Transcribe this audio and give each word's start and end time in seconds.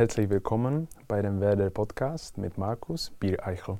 herzlich 0.00 0.30
willkommen 0.30 0.88
bei 1.08 1.20
dem 1.20 1.42
Werder 1.42 1.68
Podcast 1.68 2.38
mit 2.38 2.56
Markus 2.56 3.12
Biereichel. 3.20 3.76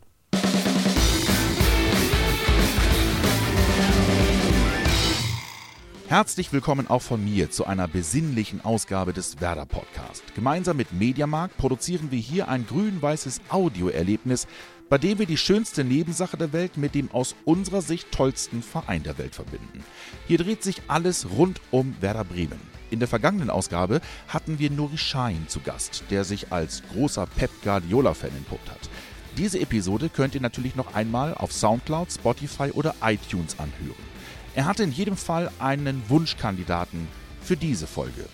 Herzlich 6.09 6.53
willkommen 6.53 6.91
auch 6.91 7.01
von 7.01 7.25
mir 7.25 7.51
zu 7.51 7.64
einer 7.64 7.88
besinnlichen 7.88 8.62
Ausgabe 8.62 9.14
des 9.14 9.41
Werder 9.41 9.64
Podcast. 9.64 10.22
Gemeinsam 10.35 10.77
mit 10.77 10.93
Mediamarkt 10.93 11.56
produzieren 11.56 12.11
wir 12.11 12.19
hier 12.19 12.49
ein 12.49 12.67
grün-weißes 12.67 13.41
Audioerlebnis, 13.49 14.47
bei 14.91 14.99
dem 14.99 15.21
wir 15.21 15.27
die 15.27 15.37
schönste 15.37 15.85
Nebensache 15.85 16.36
der 16.36 16.52
Welt 16.52 16.77
mit 16.77 16.96
dem 16.96 17.11
aus 17.12 17.36
unserer 17.45 17.80
Sicht 17.80 18.11
tollsten 18.11 18.61
Verein 18.61 19.05
der 19.05 19.16
Welt 19.18 19.36
verbinden. 19.36 19.84
Hier 20.27 20.38
dreht 20.38 20.64
sich 20.64 20.82
alles 20.88 21.30
rund 21.30 21.61
um 21.70 21.95
Werder 22.00 22.24
Bremen. 22.24 22.61
In 22.91 22.98
der 22.98 23.06
vergangenen 23.06 23.50
Ausgabe 23.50 24.00
hatten 24.27 24.59
wir 24.59 24.68
Nuri 24.68 24.98
Schein 24.98 25.45
zu 25.46 25.61
Gast, 25.61 26.02
der 26.11 26.24
sich 26.24 26.52
als 26.52 26.82
großer 26.92 27.27
Pep 27.27 27.50
Guardiola-Fan 27.62 28.37
entpuppt 28.37 28.69
hat. 28.69 28.91
Diese 29.38 29.61
Episode 29.61 30.09
könnt 30.09 30.34
ihr 30.34 30.41
natürlich 30.41 30.74
noch 30.74 30.92
einmal 30.92 31.34
auf 31.34 31.52
Soundcloud, 31.52 32.11
Spotify 32.11 32.72
oder 32.72 32.97
iTunes 33.00 33.61
anhören. 33.61 34.11
Er 34.56 34.64
hatte 34.64 34.83
in 34.83 34.91
jedem 34.91 35.16
Fall 35.16 35.52
einen 35.61 36.02
Wunschkandidaten 36.09 37.06
für 37.41 37.56
diese 37.56 37.86
Folge. 37.86 38.25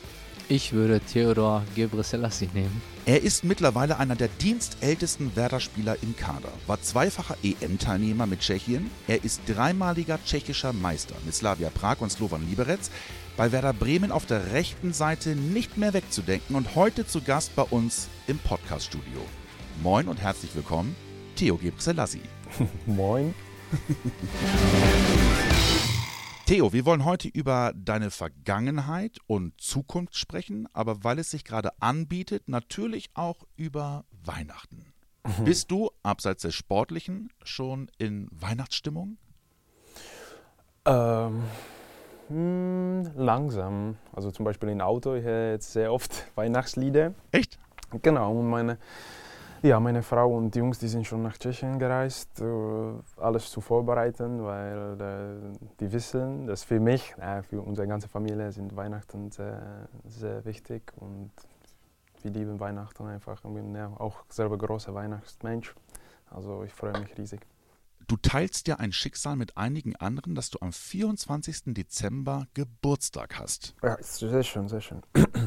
Ich 0.49 0.73
würde 0.73 1.01
Theodor 1.01 1.65
Gebrselassie 1.75 2.49
nehmen. 2.55 2.81
Er 3.05 3.21
ist 3.21 3.43
mittlerweile 3.43 3.99
einer 3.99 4.15
der 4.15 4.29
dienstältesten 4.29 5.35
Werder-Spieler 5.35 5.97
im 6.03 6.15
Kader, 6.17 6.53
war 6.69 6.81
zweifacher 6.81 7.37
EM-Teilnehmer 7.43 8.27
mit 8.27 8.41
Tschechien, 8.41 8.91
er 9.09 9.25
ist 9.25 9.41
dreimaliger 9.49 10.21
tschechischer 10.25 10.73
Meister 10.73 11.17
mit 11.25 11.35
Slavia 11.35 11.71
Prag 11.71 12.01
und 12.01 12.11
Slovan 12.11 12.49
Liberec, 12.49 12.79
bei 13.37 13.51
Werder 13.51 13.73
Bremen 13.73 14.13
auf 14.13 14.25
der 14.25 14.53
rechten 14.53 14.93
Seite 14.93 15.35
nicht 15.35 15.79
mehr 15.79 15.93
wegzudenken 15.95 16.55
und 16.55 16.77
heute 16.77 17.07
zu 17.09 17.23
Gast 17.23 17.57
bei 17.57 17.63
uns 17.63 18.07
im 18.29 18.39
Podcast-Studio. 18.39 19.21
Moin 19.83 20.07
und 20.07 20.21
herzlich 20.21 20.55
willkommen, 20.55 20.95
Theo 21.35 21.57
Gebrselassie. 21.57 22.23
Moin. 22.87 23.35
Theo, 26.47 26.73
wir 26.73 26.87
wollen 26.87 27.05
heute 27.05 27.27
über 27.27 27.73
deine 27.75 28.13
Vergangenheit 28.13 29.19
und 29.27 29.61
Zukunft 29.61 30.16
sprechen, 30.16 30.69
aber 30.73 31.03
weil 31.03 31.19
es 31.19 31.33
sich 31.33 31.43
gerade 31.43 31.71
anbietet, 31.80 32.49
natürlich 32.49 33.11
auch 33.15 33.38
über 33.57 34.05
Weihnachten. 34.25 34.95
Mhm. 35.25 35.45
Bist 35.45 35.73
du, 35.73 35.91
abseits 36.05 36.43
des 36.43 36.55
Sportlichen, 36.55 37.30
schon 37.43 37.91
in 37.99 38.29
Weihnachtsstimmung? 38.30 39.19
Ähm, 40.85 41.43
mh, 42.29 42.29
hm, 42.29 43.10
langsam. 43.16 43.97
Also 44.13 44.31
zum 44.31 44.45
Beispiel 44.45 44.69
im 44.69 44.81
Auto, 44.81 45.16
ich 45.16 45.25
höre 45.25 45.51
jetzt 45.51 45.73
sehr 45.73 45.93
oft 45.93 46.31
Weihnachtslieder. 46.37 47.13
Echt? 47.33 47.59
Genau, 48.03 48.38
und 48.38 48.49
meine 48.49 48.79
ja, 49.62 49.80
meine 49.80 50.02
Frau 50.02 50.37
und 50.37 50.54
die 50.54 50.59
Jungs, 50.59 50.79
die 50.79 50.88
sind 50.88 51.07
schon 51.07 51.23
nach 51.23 51.37
Tschechien 51.38 51.79
gereist, 51.79 52.40
uh, 52.40 53.01
alles 53.16 53.51
zu 53.51 53.60
vorbereiten, 53.60 54.45
weil 54.45 54.96
uh, 55.01 55.66
die 55.80 55.90
wissen, 55.93 56.46
dass 56.46 56.65
für 56.65 56.80
mich, 56.80 57.15
äh, 57.18 57.43
für 57.43 57.60
unsere 57.60 57.87
ganze 57.87 58.09
Familie 58.09 58.52
sind 58.52 58.76
Weihnachten 58.76 59.30
sehr, 59.30 59.88
sehr 60.04 60.45
wichtig 60.45 60.93
und 60.96 61.30
wir 62.23 62.30
lieben 62.30 62.60
Weihnachten 62.60 63.07
einfach. 63.07 63.45
Ich 63.45 63.52
bin 63.52 63.74
ja 63.74 63.93
auch 63.98 64.25
selber 64.28 64.59
großer 64.59 64.94
Weihnachtsmensch, 64.94 65.75
also 66.31 66.62
ich 66.65 66.72
freue 66.72 66.98
mich 66.98 67.16
riesig. 67.16 67.41
Du 68.09 68.16
teilst 68.16 68.69
ja 68.69 68.76
ein 68.76 68.93
Schicksal 68.93 69.34
mit 69.34 69.56
einigen 69.56 69.97
anderen, 69.97 70.37
dass 70.37 70.50
du 70.50 70.59
am 70.60 70.72
24. 70.72 71.75
Dezember 71.75 72.47
Geburtstag 72.54 73.37
hast. 73.37 73.75
Ja, 73.82 73.97
sehr 74.00 74.44
schön, 74.44 74.69
sehr 74.69 74.81
schön. 74.81 75.03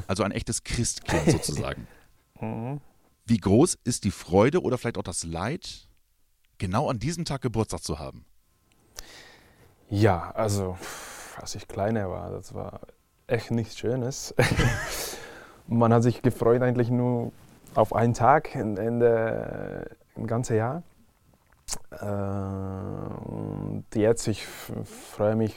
Also 0.08 0.24
ein 0.24 0.32
echtes 0.32 0.64
Christkind 0.64 1.26
sozusagen. 1.32 1.88
mhm. 2.42 2.82
Wie 3.30 3.38
groß 3.38 3.78
ist 3.84 4.06
die 4.06 4.12
Freude 4.12 4.64
oder 4.64 4.80
vielleicht 4.80 4.98
auch 4.98 5.04
das 5.04 5.24
Leid, 5.24 5.88
genau 6.58 6.90
an 6.90 6.98
diesem 6.98 7.26
Tag 7.26 7.44
Geburtstag 7.44 7.84
zu 7.84 8.00
haben? 8.00 8.26
Ja, 9.88 10.32
also 10.32 10.80
als 11.36 11.54
ich 11.54 11.68
kleiner 11.68 12.10
war, 12.10 12.32
das 12.32 12.56
war 12.56 12.82
echt 13.28 13.52
nichts 13.52 13.78
Schönes. 13.78 14.34
Man 15.68 15.94
hat 15.94 16.02
sich 16.02 16.24
gefreut 16.24 16.64
eigentlich 16.64 16.90
nur 16.90 17.32
auf 17.76 17.94
einen 17.94 18.16
Tag 18.16 18.56
in, 18.56 18.78
in 18.78 19.00
der, 19.00 19.92
im 20.16 20.26
ganzen 20.26 20.58
Jahr. 20.58 20.82
Äh, 21.92 22.06
und 22.06 23.86
jetzt, 23.94 24.28
ich 24.28 24.48
freue 24.48 25.36
mich 25.36 25.56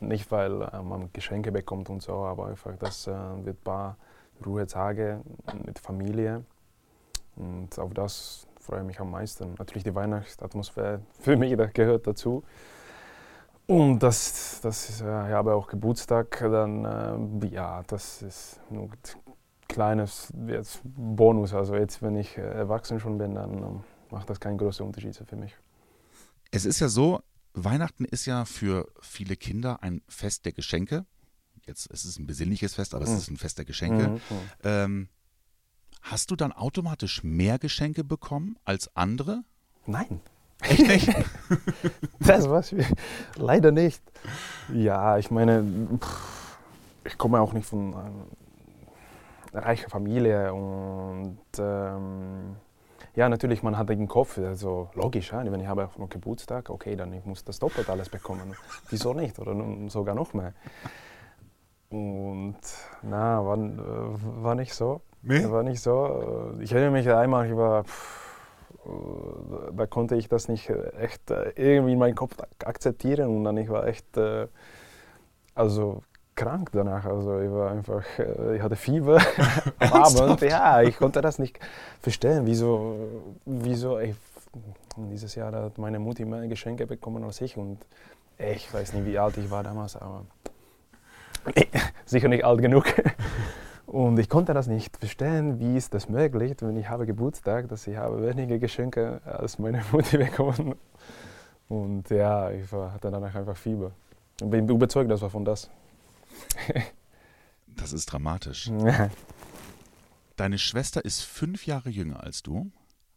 nicht, 0.00 0.30
weil 0.30 0.60
äh, 0.60 0.82
man 0.82 1.08
Geschenke 1.14 1.50
bekommt 1.50 1.88
und 1.88 2.02
so, 2.02 2.12
aber 2.12 2.48
einfach, 2.48 2.76
das 2.76 3.06
äh, 3.06 3.12
wird 3.42 3.56
ein 3.56 3.64
paar 3.64 3.96
Ruhetage 4.44 5.22
mit 5.64 5.78
Familie. 5.78 6.44
Und 7.36 7.78
auf 7.78 7.94
das 7.94 8.46
freue 8.60 8.80
ich 8.80 8.86
mich 8.86 9.00
am 9.00 9.10
meisten. 9.10 9.54
Natürlich 9.58 9.84
die 9.84 9.94
Weihnachtsatmosphäre 9.94 11.00
für 11.20 11.36
mich 11.36 11.56
das 11.56 11.72
gehört 11.72 12.06
dazu. 12.06 12.42
Und 13.66 13.98
das, 13.98 14.60
das 14.62 14.88
ist, 14.88 15.00
ja, 15.00 15.26
ich 15.26 15.34
habe 15.34 15.54
auch 15.54 15.66
Geburtstag, 15.66 16.38
dann, 16.40 17.42
äh, 17.42 17.46
ja, 17.48 17.82
das 17.88 18.22
ist 18.22 18.60
nur 18.70 18.84
ein 18.84 18.90
kleines 19.68 20.32
jetzt 20.46 20.80
Bonus. 20.84 21.52
Also 21.52 21.74
jetzt, 21.74 22.00
wenn 22.00 22.16
ich 22.16 22.36
erwachsen 22.38 23.00
schon 23.00 23.18
bin, 23.18 23.34
dann 23.34 23.54
ähm, 23.58 23.80
macht 24.10 24.30
das 24.30 24.38
keinen 24.38 24.56
großen 24.58 24.86
Unterschied 24.86 25.16
für 25.16 25.36
mich. 25.36 25.56
Es 26.52 26.64
ist 26.64 26.78
ja 26.78 26.88
so, 26.88 27.20
Weihnachten 27.54 28.04
ist 28.04 28.26
ja 28.26 28.44
für 28.44 28.88
viele 29.00 29.36
Kinder 29.36 29.82
ein 29.82 30.02
Fest 30.08 30.44
der 30.44 30.52
Geschenke. 30.52 31.04
Jetzt 31.66 31.86
ist 31.86 32.04
es 32.04 32.18
ein 32.18 32.26
besinnliches 32.26 32.74
Fest, 32.74 32.94
aber 32.94 33.04
es 33.04 33.10
mhm. 33.10 33.16
ist 33.16 33.30
ein 33.30 33.36
Fest 33.36 33.58
der 33.58 33.64
Geschenke. 33.64 34.08
Mhm. 34.08 34.14
mhm. 34.14 34.20
Ähm, 34.62 35.08
Hast 36.08 36.30
du 36.30 36.36
dann 36.36 36.52
automatisch 36.52 37.24
mehr 37.24 37.58
Geschenke 37.58 38.04
bekommen 38.04 38.56
als 38.64 38.94
andere? 38.94 39.42
Nein. 39.86 40.20
Echt 40.60 40.86
nicht? 40.86 41.08
das 42.20 42.48
war's. 42.48 42.72
Leider 43.34 43.72
nicht. 43.72 44.00
Ja, 44.72 45.18
ich 45.18 45.32
meine, 45.32 45.64
ich 47.04 47.18
komme 47.18 47.40
auch 47.40 47.52
nicht 47.52 47.66
von 47.66 47.92
einer 49.52 49.66
reichen 49.66 49.90
Familie 49.90 50.54
und 50.54 51.38
ähm, 51.58 52.54
ja, 53.16 53.28
natürlich, 53.28 53.64
man 53.64 53.76
hat 53.76 53.88
den 53.88 54.06
Kopf, 54.06 54.38
also 54.38 54.90
logisch, 54.94 55.32
ja, 55.32 55.44
wenn 55.50 55.60
ich 55.60 55.66
habe 55.66 55.90
noch 55.98 56.08
Geburtstag, 56.08 56.70
okay, 56.70 56.94
dann 56.94 57.12
ich 57.14 57.24
muss 57.24 57.42
das 57.42 57.58
doppelt 57.58 57.90
alles 57.90 58.10
bekommen. 58.10 58.54
Wieso 58.90 59.12
nicht? 59.12 59.40
Oder 59.40 59.56
sogar 59.88 60.14
noch 60.14 60.34
mehr. 60.34 60.52
Und 61.90 62.58
na, 63.02 63.44
war, 63.44 63.58
war 63.58 64.54
nicht 64.54 64.72
so. 64.72 65.00
Nee? 65.26 65.50
War 65.50 65.64
nicht 65.64 65.80
so. 65.80 66.52
Ich 66.60 66.72
erinnere 66.72 66.92
mich 66.92 67.10
einmal, 67.10 67.46
ich 67.46 67.56
war, 67.56 67.84
da 69.76 69.86
konnte 69.86 70.14
ich 70.14 70.28
das 70.28 70.46
nicht 70.46 70.70
echt 71.00 71.32
äh, 71.32 71.50
irgendwie 71.56 71.94
in 71.94 71.98
meinem 71.98 72.14
Kopf 72.14 72.36
akzeptieren 72.64 73.28
und 73.36 73.42
dann 73.42 73.56
ich 73.56 73.68
war 73.68 73.88
echt, 73.88 74.16
äh, 74.16 74.46
also 75.56 76.02
krank 76.36 76.70
danach. 76.72 77.04
Also 77.06 77.40
ich 77.40 77.50
war 77.50 77.72
einfach, 77.72 78.04
äh, 78.20 78.56
ich 78.56 78.62
hatte 78.62 78.76
Fieber 78.76 79.20
am 79.80 79.92
Abend. 79.92 80.42
Ja, 80.42 80.80
ich 80.82 80.96
konnte 80.96 81.20
das 81.20 81.40
nicht 81.40 81.58
verstehen, 82.00 82.46
wieso, 82.46 82.96
wieso 83.44 83.98
ich, 83.98 84.14
dieses 84.96 85.34
Jahr 85.34 85.50
hat 85.50 85.76
meine 85.76 85.98
Mutti 85.98 86.24
mehr 86.24 86.46
Geschenke 86.46 86.86
bekommen 86.86 87.24
als 87.24 87.40
ich 87.40 87.56
und 87.56 87.78
ich 88.38 88.72
weiß 88.72 88.92
nicht, 88.92 89.06
wie 89.06 89.18
alt 89.18 89.36
ich 89.38 89.50
war 89.50 89.64
damals, 89.64 89.96
aber 89.96 90.24
sicher 92.04 92.28
nicht 92.28 92.44
alt 92.44 92.62
genug. 92.62 92.84
Und 93.86 94.18
ich 94.18 94.28
konnte 94.28 94.52
das 94.52 94.66
nicht 94.66 94.96
verstehen, 94.96 95.60
wie 95.60 95.76
ist 95.76 95.94
das 95.94 96.08
möglich, 96.08 96.56
wenn 96.60 96.76
ich 96.76 96.88
habe 96.88 97.06
Geburtstag, 97.06 97.68
dass 97.68 97.86
ich 97.86 97.96
habe 97.96 98.26
weniger 98.26 98.58
Geschenke 98.58 99.20
als 99.24 99.60
meine 99.60 99.82
Mutter 99.92 100.18
bekommen. 100.18 100.74
Und 101.68 102.10
ja, 102.10 102.50
ich 102.50 102.70
hatte 102.72 103.10
danach 103.10 103.34
einfach 103.34 103.56
Fieber. 103.56 103.92
Und 104.40 104.50
bin 104.50 104.68
überzeugt, 104.68 105.10
das 105.10 105.22
war 105.22 105.30
von 105.30 105.44
das. 105.44 105.70
das 107.68 107.92
ist 107.92 108.06
dramatisch. 108.06 108.70
Deine 110.36 110.58
Schwester 110.58 111.04
ist 111.04 111.22
fünf 111.22 111.64
Jahre 111.66 111.88
jünger 111.88 112.22
als 112.22 112.42
du, 112.42 112.70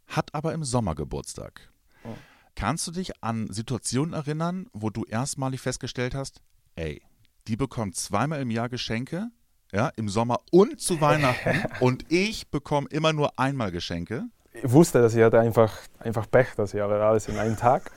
hat 0.07 0.33
aber 0.33 0.53
im 0.53 0.63
Sommer 0.63 0.95
Geburtstag. 0.95 1.71
Oh. 2.05 2.09
Kannst 2.55 2.87
du 2.87 2.91
dich 2.91 3.23
an 3.23 3.51
Situationen 3.51 4.13
erinnern, 4.13 4.67
wo 4.71 4.89
du 4.89 5.03
erstmalig 5.03 5.61
festgestellt 5.61 6.13
hast, 6.13 6.41
ey, 6.75 7.01
die 7.47 7.57
bekommt 7.57 7.95
zweimal 7.95 8.41
im 8.41 8.51
Jahr 8.51 8.69
Geschenke 8.69 9.29
ja, 9.71 9.91
im 9.95 10.09
Sommer 10.09 10.39
und 10.51 10.79
zu 10.79 10.99
Weihnachten 11.01 11.63
und 11.79 12.11
ich 12.11 12.49
bekomme 12.49 12.87
immer 12.89 13.13
nur 13.13 13.37
einmal 13.37 13.71
Geschenke. 13.71 14.23
Ich 14.53 14.71
wusste, 14.71 15.01
dass 15.01 15.15
ich 15.15 15.23
hatte 15.23 15.39
einfach, 15.39 15.77
einfach 15.99 16.29
Pech, 16.29 16.55
dass 16.55 16.73
ich 16.73 16.81
alles 16.81 17.27
in 17.27 17.37
einem 17.37 17.55
Tag. 17.55 17.91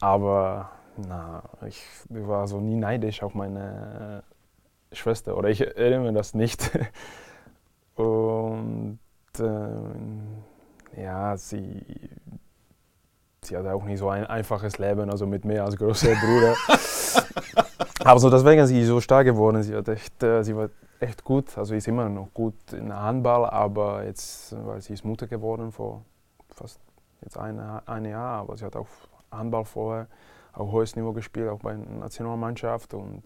Aber 0.00 0.70
na, 0.96 1.42
ich, 1.66 1.84
ich 2.08 2.26
war 2.26 2.46
so 2.48 2.60
nie 2.60 2.76
neidisch 2.76 3.22
auf 3.22 3.34
meine 3.34 4.22
Schwester 4.92 5.36
oder 5.36 5.50
ich 5.50 5.60
erinnere 5.60 6.12
das 6.12 6.34
nicht. 6.34 6.70
Und 7.96 8.98
äh, 9.38 11.00
ja, 11.00 11.36
sie, 11.36 11.82
sie 13.42 13.56
hatte 13.56 13.72
auch 13.72 13.84
nicht 13.84 13.98
so 13.98 14.08
ein 14.08 14.26
einfaches 14.26 14.78
Leben, 14.78 15.10
also 15.10 15.26
mit 15.26 15.44
mir 15.44 15.64
als 15.64 15.76
großer 15.76 16.14
Bruder. 16.14 16.54
Aber 18.04 18.20
so 18.20 18.30
deswegen 18.30 18.62
ist 18.62 18.68
sie 18.68 18.84
so 18.84 19.00
stark 19.00 19.26
geworden. 19.26 19.62
Sie, 19.62 19.74
hat 19.74 19.88
echt, 19.88 20.22
äh, 20.22 20.42
sie 20.42 20.56
war 20.56 20.70
echt 21.00 21.24
gut. 21.24 21.56
Also 21.58 21.74
ist 21.74 21.88
immer 21.88 22.08
noch 22.08 22.32
gut 22.32 22.72
in 22.72 22.94
Handball, 22.94 23.46
aber 23.46 24.04
jetzt, 24.04 24.54
weil 24.66 24.80
sie 24.80 24.94
ist 24.94 25.04
Mutter 25.04 25.26
geworden 25.26 25.72
vor 25.72 26.04
fast 26.54 26.80
jetzt 27.22 27.38
ein, 27.38 27.56
Jahr, 28.04 28.40
aber 28.40 28.56
sie 28.56 28.64
hat 28.64 28.76
auch 28.76 28.86
Handball 29.30 29.64
vorher 29.64 30.06
auf 30.52 30.70
hohes 30.70 30.94
Niveau 30.94 31.12
gespielt, 31.12 31.48
auch 31.48 31.60
bei 31.60 31.74
der 31.74 31.84
Nationalmannschaft 31.86 32.94
und 32.94 33.22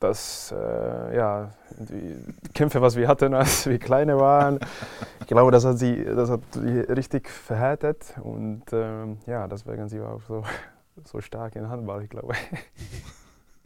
das, 0.00 0.52
äh, 0.56 1.16
ja, 1.16 1.50
die 1.78 2.16
Kämpfe, 2.54 2.80
was 2.80 2.96
wir 2.96 3.06
hatten, 3.06 3.34
als 3.34 3.66
wir 3.66 3.78
kleine 3.78 4.18
waren, 4.18 4.58
ich 5.20 5.26
glaube, 5.26 5.50
das 5.50 5.64
hat 5.64 5.78
sie, 5.78 6.04
das 6.04 6.30
hat 6.30 6.40
sie 6.52 6.80
richtig 6.80 7.28
verhärtet 7.28 8.14
und 8.22 8.64
ähm, 8.72 9.18
ja, 9.26 9.46
deswegen 9.46 9.88
sie 9.88 10.00
war 10.00 10.14
auch 10.14 10.22
so, 10.22 10.42
so 11.04 11.20
stark 11.20 11.56
in 11.56 11.68
Handball, 11.68 12.02
ich 12.02 12.10
glaube. 12.10 12.34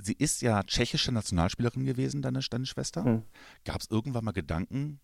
Sie 0.05 0.13
ist 0.13 0.43
ja 0.43 0.63
tschechische 0.63 1.13
Nationalspielerin 1.13 1.85
gewesen, 1.85 2.21
deine, 2.21 2.41
deine 2.41 2.67
Schwester. 2.67 3.05
Hm. 3.05 3.23
Gab 3.65 3.81
es 3.81 3.91
irgendwann 3.91 4.25
mal 4.25 4.33
Gedanken, 4.33 5.01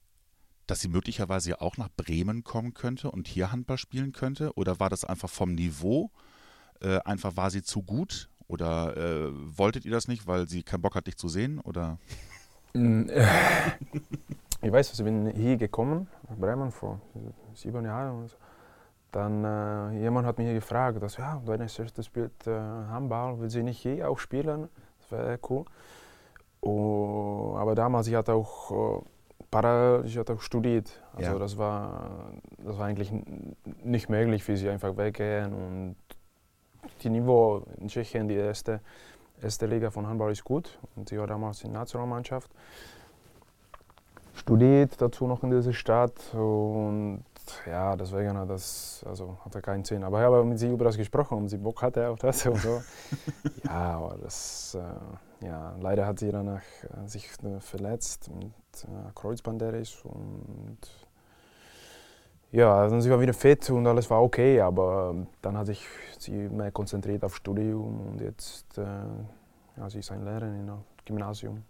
dass 0.67 0.81
sie 0.81 0.88
möglicherweise 0.88 1.50
ja 1.50 1.61
auch 1.61 1.79
nach 1.79 1.88
Bremen 1.97 2.44
kommen 2.44 2.75
könnte 2.75 3.11
und 3.11 3.26
hier 3.26 3.50
Handball 3.50 3.79
spielen 3.79 4.12
könnte? 4.12 4.52
Oder 4.56 4.79
war 4.79 4.91
das 4.91 5.05
einfach 5.05 5.31
vom 5.31 5.55
Niveau? 5.55 6.11
Äh, 6.81 6.99
einfach 6.99 7.37
war 7.37 7.50
sie 7.50 7.62
zu 7.62 7.82
gut? 7.82 8.29
Oder 8.47 8.97
äh, 8.97 9.31
wolltet 9.32 9.85
ihr 9.87 9.93
das 9.93 10.06
nicht, 10.06 10.26
weil 10.26 10.49
sie 10.49 10.62
keinen 10.62 10.82
Bock 10.82 10.94
hat, 10.97 11.06
dich 11.06 11.17
zu 11.17 11.29
sehen? 11.29 11.61
Oder? 11.61 11.99
Mm, 12.75 13.05
ich 14.62 14.73
weiß, 14.73 14.93
ich 14.93 15.05
bin 15.05 15.31
hier 15.35 15.56
gekommen, 15.56 16.08
nach 16.29 16.37
Bremen 16.37 16.70
vor 16.70 17.00
sieben 17.55 17.85
Jahren. 17.85 18.29
So. 18.29 18.37
Dann 19.12 19.44
äh, 19.44 20.03
jemand 20.03 20.26
hat 20.26 20.38
mich 20.38 20.53
gefragt, 20.53 21.03
dass 21.03 21.17
ja, 21.17 21.43
deine 21.44 21.69
Schwester 21.69 22.03
spielt 22.03 22.46
äh, 22.46 22.53
Handball, 22.58 23.41
will 23.41 23.50
sie 23.50 23.62
nicht 23.62 23.81
hier 23.81 24.08
auch 24.08 24.19
spielen? 24.19 24.69
Wäre 25.11 25.39
cool. 25.49 25.65
Oh, 26.61 27.55
aber 27.57 27.75
damals, 27.75 28.07
ich 28.07 28.15
hatte 28.15 28.35
auch 28.35 28.71
äh, 28.71 29.03
parallel, 29.51 30.07
ich 30.07 30.19
hatte 30.19 30.35
auch 30.35 30.41
studiert. 30.41 31.03
Also 31.15 31.33
ja. 31.33 31.39
das 31.39 31.57
war 31.57 32.33
das 32.59 32.79
war 32.79 32.87
eigentlich 32.87 33.12
nicht 33.83 34.09
möglich 34.09 34.45
für 34.45 34.57
sie 34.57 34.69
einfach 34.69 34.97
weggehen 34.97 35.53
und 35.53 35.97
die 37.03 37.11
Niveau 37.11 37.62
in 37.79 37.89
Tschechien, 37.89 38.29
die 38.29 38.35
erste, 38.35 38.81
erste 39.43 39.67
Liga 39.67 39.91
von 39.91 40.07
Handball 40.07 40.33
ist 40.33 40.45
gut. 40.45 40.79
Und 40.97 41.09
sie 41.09 41.19
war 41.19 41.27
damals 41.27 41.63
in 41.63 41.73
der 41.73 41.81
Nationalmannschaft. 41.81 42.51
Studiert 44.35 45.01
dazu 45.01 45.27
noch 45.27 45.43
in 45.43 45.51
dieser 45.51 45.73
Stadt 45.73 46.35
und 46.35 47.25
ja, 47.67 47.97
deswegen 47.97 48.37
hat 48.37 48.50
das 48.50 49.05
also 49.06 49.38
hatte 49.44 49.61
keinen 49.61 49.85
Sinn. 49.85 50.05
Aber 50.05 50.19
ich 50.19 50.25
habe 50.25 50.44
mit 50.44 50.58
sie 50.58 50.69
über 50.69 50.85
das 50.85 50.97
gesprochen 50.97 51.38
und 51.38 51.49
sie 51.49 51.58
Bock 51.58 51.82
hatte 51.82 52.08
auf 52.08 52.19
das 52.19 52.47
und 52.47 52.56
so. 52.56 52.82
ja, 53.64 53.70
aber 53.70 54.19
das, 54.23 54.76
äh, 54.76 55.47
ja, 55.47 55.75
leider 55.81 56.06
hat 56.06 56.19
sie 56.19 56.31
danach 56.31 56.62
äh, 56.82 57.06
sich 57.06 57.29
äh, 57.43 57.61
verletzt 57.61 58.31
mit 58.35 58.52
äh, 58.85 59.12
Kreuzbanderis 59.14 60.02
und 60.05 60.79
ja, 62.52 62.88
dann 62.88 63.00
sie 63.00 63.11
war 63.11 63.20
wieder 63.20 63.35
fit 63.35 63.70
und 63.70 63.87
alles 63.87 64.11
war 64.11 64.23
okay, 64.23 64.61
aber 64.61 65.14
dann 65.41 65.56
hat 65.56 65.67
sich 65.67 65.87
sie 66.19 66.49
mehr 66.49 66.73
konzentriert 66.73 67.25
auf 67.25 67.37
Studium 67.37 68.00
und 68.08 68.20
jetzt 68.20 68.76
äh, 68.79 68.82
ja, 69.76 69.88
sie 69.88 70.00
ist 70.00 70.11
eine 70.11 70.25
Lehrerin 70.25 70.69
im 70.69 70.79
Gymnasium. 71.05 71.62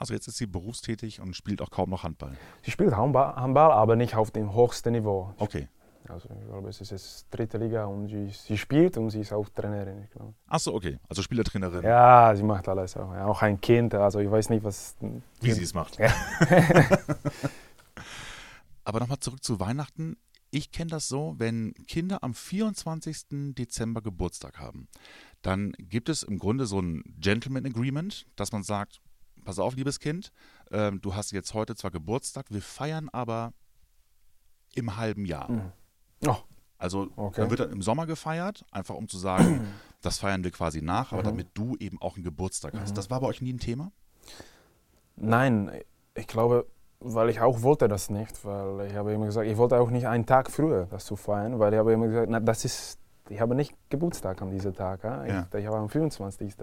Also 0.00 0.14
jetzt 0.14 0.26
ist 0.28 0.38
sie 0.38 0.46
berufstätig 0.46 1.20
und 1.20 1.36
spielt 1.36 1.60
auch 1.60 1.68
kaum 1.68 1.90
noch 1.90 2.04
Handball. 2.04 2.32
Sie 2.62 2.70
spielt 2.70 2.96
Handball, 2.96 3.36
Handball 3.36 3.70
aber 3.70 3.96
nicht 3.96 4.16
auf 4.16 4.30
dem 4.30 4.54
höchsten 4.54 4.92
Niveau. 4.92 5.34
Okay. 5.36 5.68
Also 6.08 6.26
ich 6.40 6.46
glaube, 6.46 6.70
es 6.70 6.80
ist 6.80 6.90
jetzt 6.90 7.26
dritte 7.30 7.58
Liga 7.58 7.84
und 7.84 8.08
sie, 8.08 8.30
sie 8.30 8.56
spielt 8.56 8.96
und 8.96 9.10
sie 9.10 9.20
ist 9.20 9.30
auch 9.34 9.46
Trainerin. 9.50 10.04
Ich 10.04 10.10
glaube. 10.10 10.32
Achso, 10.46 10.72
okay. 10.72 10.98
Also 11.06 11.20
Spielertrainerin. 11.20 11.84
Ja, 11.84 12.34
sie 12.34 12.42
macht 12.42 12.66
alles 12.66 12.96
auch. 12.96 13.12
Ja, 13.12 13.26
auch 13.26 13.42
ein 13.42 13.60
Kind, 13.60 13.92
also 13.94 14.20
ich 14.20 14.30
weiß 14.30 14.48
nicht, 14.48 14.64
was... 14.64 14.96
Wie 15.42 15.52
sie 15.52 15.64
es 15.64 15.74
macht. 15.74 15.98
Ja. 15.98 16.10
Aber 18.84 19.00
nochmal 19.00 19.18
zurück 19.18 19.44
zu 19.44 19.60
Weihnachten. 19.60 20.16
Ich 20.50 20.72
kenne 20.72 20.90
das 20.92 21.08
so, 21.08 21.34
wenn 21.36 21.74
Kinder 21.86 22.24
am 22.24 22.32
24. 22.32 23.54
Dezember 23.54 24.00
Geburtstag 24.00 24.58
haben, 24.58 24.88
dann 25.42 25.72
gibt 25.78 26.08
es 26.08 26.22
im 26.22 26.38
Grunde 26.38 26.64
so 26.64 26.80
ein 26.80 27.04
Gentleman 27.18 27.66
Agreement, 27.66 28.26
dass 28.34 28.50
man 28.50 28.62
sagt, 28.62 29.02
pass 29.44 29.58
auf, 29.58 29.74
liebes 29.76 29.98
Kind, 29.98 30.32
äh, 30.70 30.92
du 30.92 31.14
hast 31.14 31.32
jetzt 31.32 31.54
heute 31.54 31.74
zwar 31.74 31.90
Geburtstag, 31.90 32.46
wir 32.50 32.62
feiern 32.62 33.08
aber 33.10 33.52
im 34.74 34.96
halben 34.96 35.24
Jahr. 35.24 35.50
Mhm. 35.50 35.72
Oh. 36.26 36.36
Also 36.78 37.08
okay. 37.16 37.42
dann 37.42 37.50
wird 37.50 37.60
dann 37.60 37.72
im 37.72 37.82
Sommer 37.82 38.06
gefeiert, 38.06 38.64
einfach 38.70 38.94
um 38.94 39.06
zu 39.06 39.18
sagen, 39.18 39.66
das 40.00 40.18
feiern 40.18 40.44
wir 40.44 40.50
quasi 40.50 40.80
nach, 40.80 41.12
aber 41.12 41.22
mhm. 41.22 41.26
damit 41.26 41.48
du 41.54 41.76
eben 41.76 42.00
auch 42.00 42.14
einen 42.16 42.24
Geburtstag 42.24 42.74
hast. 42.78 42.90
Mhm. 42.90 42.94
Das 42.94 43.10
war 43.10 43.20
bei 43.20 43.26
euch 43.26 43.42
nie 43.42 43.52
ein 43.52 43.58
Thema? 43.58 43.92
Nein, 45.16 45.70
ich 46.14 46.26
glaube, 46.26 46.66
weil 47.00 47.28
ich 47.28 47.40
auch 47.40 47.62
wollte 47.62 47.88
das 47.88 48.08
nicht, 48.08 48.44
weil 48.44 48.86
ich 48.86 48.94
habe 48.94 49.12
immer 49.12 49.26
gesagt, 49.26 49.46
ich 49.46 49.56
wollte 49.56 49.78
auch 49.78 49.90
nicht 49.90 50.06
einen 50.06 50.24
Tag 50.24 50.50
früher 50.50 50.86
das 50.90 51.04
zu 51.04 51.16
feiern, 51.16 51.58
weil 51.58 51.72
ich 51.72 51.78
habe 51.78 51.92
immer 51.92 52.08
gesagt, 52.08 52.30
na, 52.30 52.40
das 52.40 52.64
ist, 52.64 52.98
ich 53.28 53.40
habe 53.40 53.54
nicht 53.54 53.74
Geburtstag 53.90 54.40
an 54.40 54.50
diesem 54.50 54.74
Tag, 54.74 55.04
ja? 55.04 55.24
ich, 55.24 55.32
ja. 55.32 55.46
ich 55.58 55.66
habe 55.66 55.76
am 55.76 55.88
25. 55.88 56.54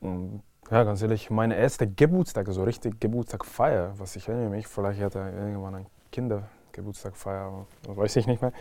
Und 0.00 0.42
ja, 0.70 0.84
ganz 0.84 1.02
ehrlich, 1.02 1.30
meine 1.30 1.56
erste 1.56 1.86
Geburtstag, 1.86 2.48
also 2.48 2.64
richtig 2.64 3.00
Geburtstagfeier, 3.00 3.98
was 3.98 4.16
ich 4.16 4.28
erinnere 4.28 4.50
mich, 4.50 4.66
vielleicht 4.66 5.00
hatte 5.00 5.30
ich 5.30 5.40
irgendwann 5.40 5.74
ein 5.74 5.86
Kindergeburtstagfeier, 6.12 7.66
weiß 7.86 8.16
ich 8.16 8.26
nicht 8.26 8.40
mehr, 8.40 8.52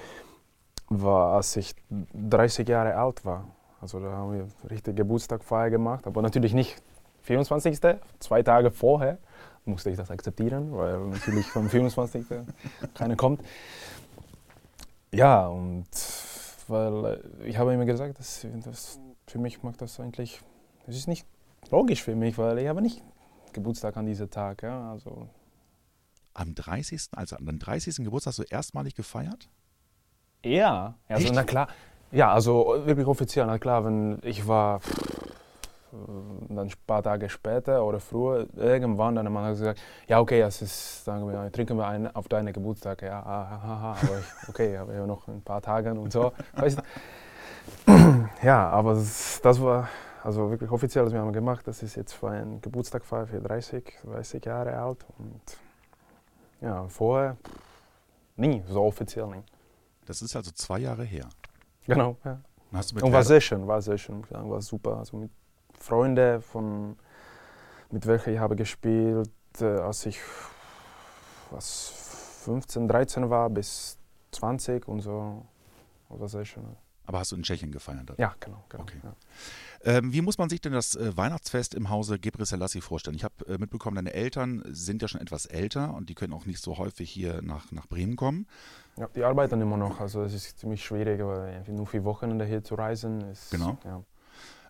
war, 0.89 1.35
als 1.35 1.55
ich 1.55 1.75
30 2.13 2.67
Jahre 2.67 2.95
alt 2.95 3.23
war. 3.25 3.47
Also 3.81 4.00
da 4.00 4.11
haben 4.11 4.33
wir 4.33 4.47
richtig 4.69 4.95
Geburtstagfeier 4.95 5.69
gemacht, 5.69 6.07
aber 6.07 6.21
natürlich 6.21 6.53
nicht 6.53 6.81
24. 7.23 7.79
zwei 8.19 8.44
Tage 8.44 8.71
vorher 8.71 9.17
musste 9.65 9.89
ich 9.89 9.97
das 9.97 10.11
akzeptieren, 10.11 10.75
weil 10.75 10.99
natürlich 10.99 11.47
vom 11.47 11.69
25. 11.69 12.25
keiner 12.94 13.15
kommt. 13.15 13.41
Ja, 15.11 15.47
und 15.47 15.88
weil 16.67 17.06
äh, 17.06 17.47
ich 17.47 17.57
habe 17.57 17.73
immer 17.73 17.85
gesagt, 17.85 18.19
dass, 18.19 18.45
dass 18.63 18.99
für 19.27 19.39
mich 19.39 19.63
macht 19.63 19.81
das 19.81 19.99
eigentlich, 19.99 20.41
es 20.88 20.97
ist 20.97 21.07
nicht 21.07 21.25
logisch 21.71 22.04
für 22.04 22.15
mich, 22.15 22.38
weil 22.38 22.60
ich 22.60 22.68
habe 22.68 22.81
nicht 22.81 23.01
Geburtstag 23.54 23.98
an 23.98 24.06
diesem 24.06 24.30
Tag. 24.30 24.63
Ja, 24.63 24.92
also. 24.92 25.27
Am 26.33 26.56
30., 26.56 27.10
also 27.15 27.36
den 27.38 27.60
30. 27.60 27.98
Geburtstag 27.98 28.31
hast 28.31 28.39
du 28.39 28.44
erstmalig 28.44 28.95
gefeiert? 28.95 29.50
Ja, 30.44 30.95
also 31.07 31.25
Echt? 31.25 31.36
na 31.36 31.44
klar. 31.44 31.68
Ja, 32.12 32.31
also 32.31 32.81
wirklich 32.86 33.07
offiziell, 33.07 33.45
na 33.45 33.57
klar, 33.57 33.86
wenn 33.86 34.19
ich 34.24 34.48
war 34.48 34.81
dann 36.50 36.68
ein 36.68 36.74
paar 36.88 37.04
Tage 37.04 37.30
später 37.30 37.86
oder 37.86 38.00
früher, 38.00 38.48
irgendwann, 38.56 39.16
dann 39.16 39.25
hat 39.25 39.33
man 39.33 39.51
gesagt, 39.51 39.80
ja 40.07 40.19
okay, 40.19 40.42
es 40.42 40.62
ist, 40.62 41.06
sagen 41.06 41.27
wir, 41.27 41.51
trinken 41.51 41.77
wir 41.77 41.88
einen 41.88 42.13
auf 42.16 42.27
deinen 42.27 42.51
Geburtstag, 42.51 43.04
ja, 43.04 43.24
haha, 43.24 43.98
aber 44.01 44.19
ich, 44.19 44.50
okay, 44.50 44.77
aber 44.77 44.94
ja 44.94 45.06
noch 45.06 45.28
ein 45.28 45.42
paar 45.42 45.61
Tage 45.61 45.94
und 45.94 46.11
so. 46.11 46.33
weißt? 46.54 46.81
Ja, 48.44 48.69
aber 48.69 48.95
das, 48.95 49.40
das, 49.42 49.61
war 49.61 49.87
also 50.23 50.49
wirklich 50.49 50.71
offiziell, 50.71 51.03
das 51.03 51.13
wir 51.13 51.19
haben 51.19 51.33
gemacht, 51.33 51.68
das 51.68 51.83
ist 51.83 51.95
jetzt 51.95 52.13
für 52.13 52.30
einen 52.30 52.61
Geburtstag 52.61 53.03
für 53.03 53.25
30, 53.25 53.99
30 54.06 54.45
Jahre 54.45 54.77
alt 54.77 55.06
und 55.18 55.42
ja, 56.61 56.87
vorher 56.87 57.35
nie, 58.37 58.63
so 58.68 58.83
offiziell 58.83 59.27
nicht. 59.27 59.44
Das 60.06 60.21
ist 60.21 60.35
also 60.35 60.51
zwei 60.51 60.80
Jahre 60.80 61.03
her. 61.03 61.27
Genau, 61.85 62.15
ja. 62.23 62.39
Und 62.71 63.11
war 63.11 63.23
sehr 63.23 63.42
schön, 63.42 63.68
war 63.68 63.81
sehr 63.81 63.97
schön, 63.97 64.23
war 64.30 64.61
super. 64.61 64.97
Also 64.97 65.18
mit 65.18 65.31
Freunde, 65.77 66.42
von, 66.42 66.97
mit 67.92 68.07
welchen 68.07 68.33
ich 68.33 68.39
habe 68.39 68.56
gespielt, 68.56 69.30
äh, 69.59 69.65
als 69.65 70.06
ich 70.06 70.19
was 71.51 72.39
15, 72.45 72.87
13 72.87 73.30
war, 73.30 73.49
bis 73.49 73.99
20 74.31 74.87
und 74.87 75.01
so. 75.01 75.45
Das 76.09 76.19
war 76.19 76.30
sehr 76.30 76.45
schön. 76.45 76.63
Aber 77.06 77.19
hast 77.19 77.31
du 77.31 77.35
in 77.35 77.44
Tschechien 77.44 77.71
gefeiert? 77.71 78.13
Ja, 78.18 78.33
genau. 78.39 78.63
genau 78.69 78.83
okay. 78.83 78.99
ja. 79.03 79.13
Ähm, 79.85 80.13
wie 80.13 80.21
muss 80.21 80.37
man 80.37 80.49
sich 80.49 80.61
denn 80.61 80.71
das 80.71 80.95
äh, 80.95 81.16
Weihnachtsfest 81.18 81.75
im 81.75 81.90
Hause 81.90 82.18
Gebre 82.18 82.45
Selassie 82.45 82.80
vorstellen? 82.80 83.16
Ich 83.18 83.23
habe 83.25 83.45
äh, 83.47 83.57
mitbekommen, 83.57 83.95
deine 83.95 84.13
Eltern 84.13 84.63
sind 84.68 85.02
ja 85.02 85.09
schon 85.09 85.19
etwas 85.19 85.45
älter 85.45 85.94
und 85.94 86.09
die 86.09 86.16
können 86.16 86.31
auch 86.31 86.45
nicht 86.45 86.61
so 86.61 86.78
häufig 86.78 87.09
hier 87.09 87.42
nach, 87.42 87.71
nach 87.71 87.87
Bremen 87.87 88.16
kommen. 88.16 88.47
Ja, 88.97 89.09
die 89.13 89.23
arbeiten 89.23 89.59
immer 89.59 89.75
noch. 89.75 89.99
Also 89.99 90.23
es 90.23 90.33
ist 90.33 90.59
ziemlich 90.59 90.83
schwierig, 90.83 91.21
aber 91.21 91.52
nur 91.68 91.85
vier 91.85 92.06
Wochenende 92.06 92.45
hier 92.45 92.63
zu 92.63 92.75
reisen. 92.75 93.21
Ist, 93.30 93.52
genau. 93.52 93.78
Ja. 93.83 94.04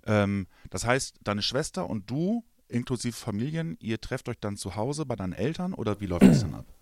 Ähm, 0.06 0.48
das 0.72 0.86
heißt, 0.86 1.20
deine 1.24 1.44
Schwester 1.44 1.90
und 1.90 2.10
du, 2.10 2.44
inklusive 2.68 3.16
Familien, 3.16 3.78
ihr 3.80 4.02
trefft 4.02 4.30
euch 4.30 4.40
dann 4.40 4.58
zu 4.58 4.76
Hause 4.76 5.06
bei 5.06 5.16
deinen 5.16 5.34
Eltern 5.34 5.76
oder 5.76 6.00
wie 6.00 6.08
läuft 6.08 6.24
das 6.24 6.42
denn 6.42 6.56
ab? 6.56 6.66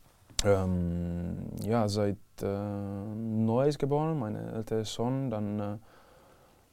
Ähm, 0.43 1.37
ja, 1.61 1.87
seit 1.87 2.17
äh, 2.41 2.47
Neues 2.47 3.77
geboren, 3.77 4.17
mein 4.17 4.35
älterer 4.35 4.85
Sohn, 4.85 5.29
dann 5.29 5.59
äh, 5.59 5.77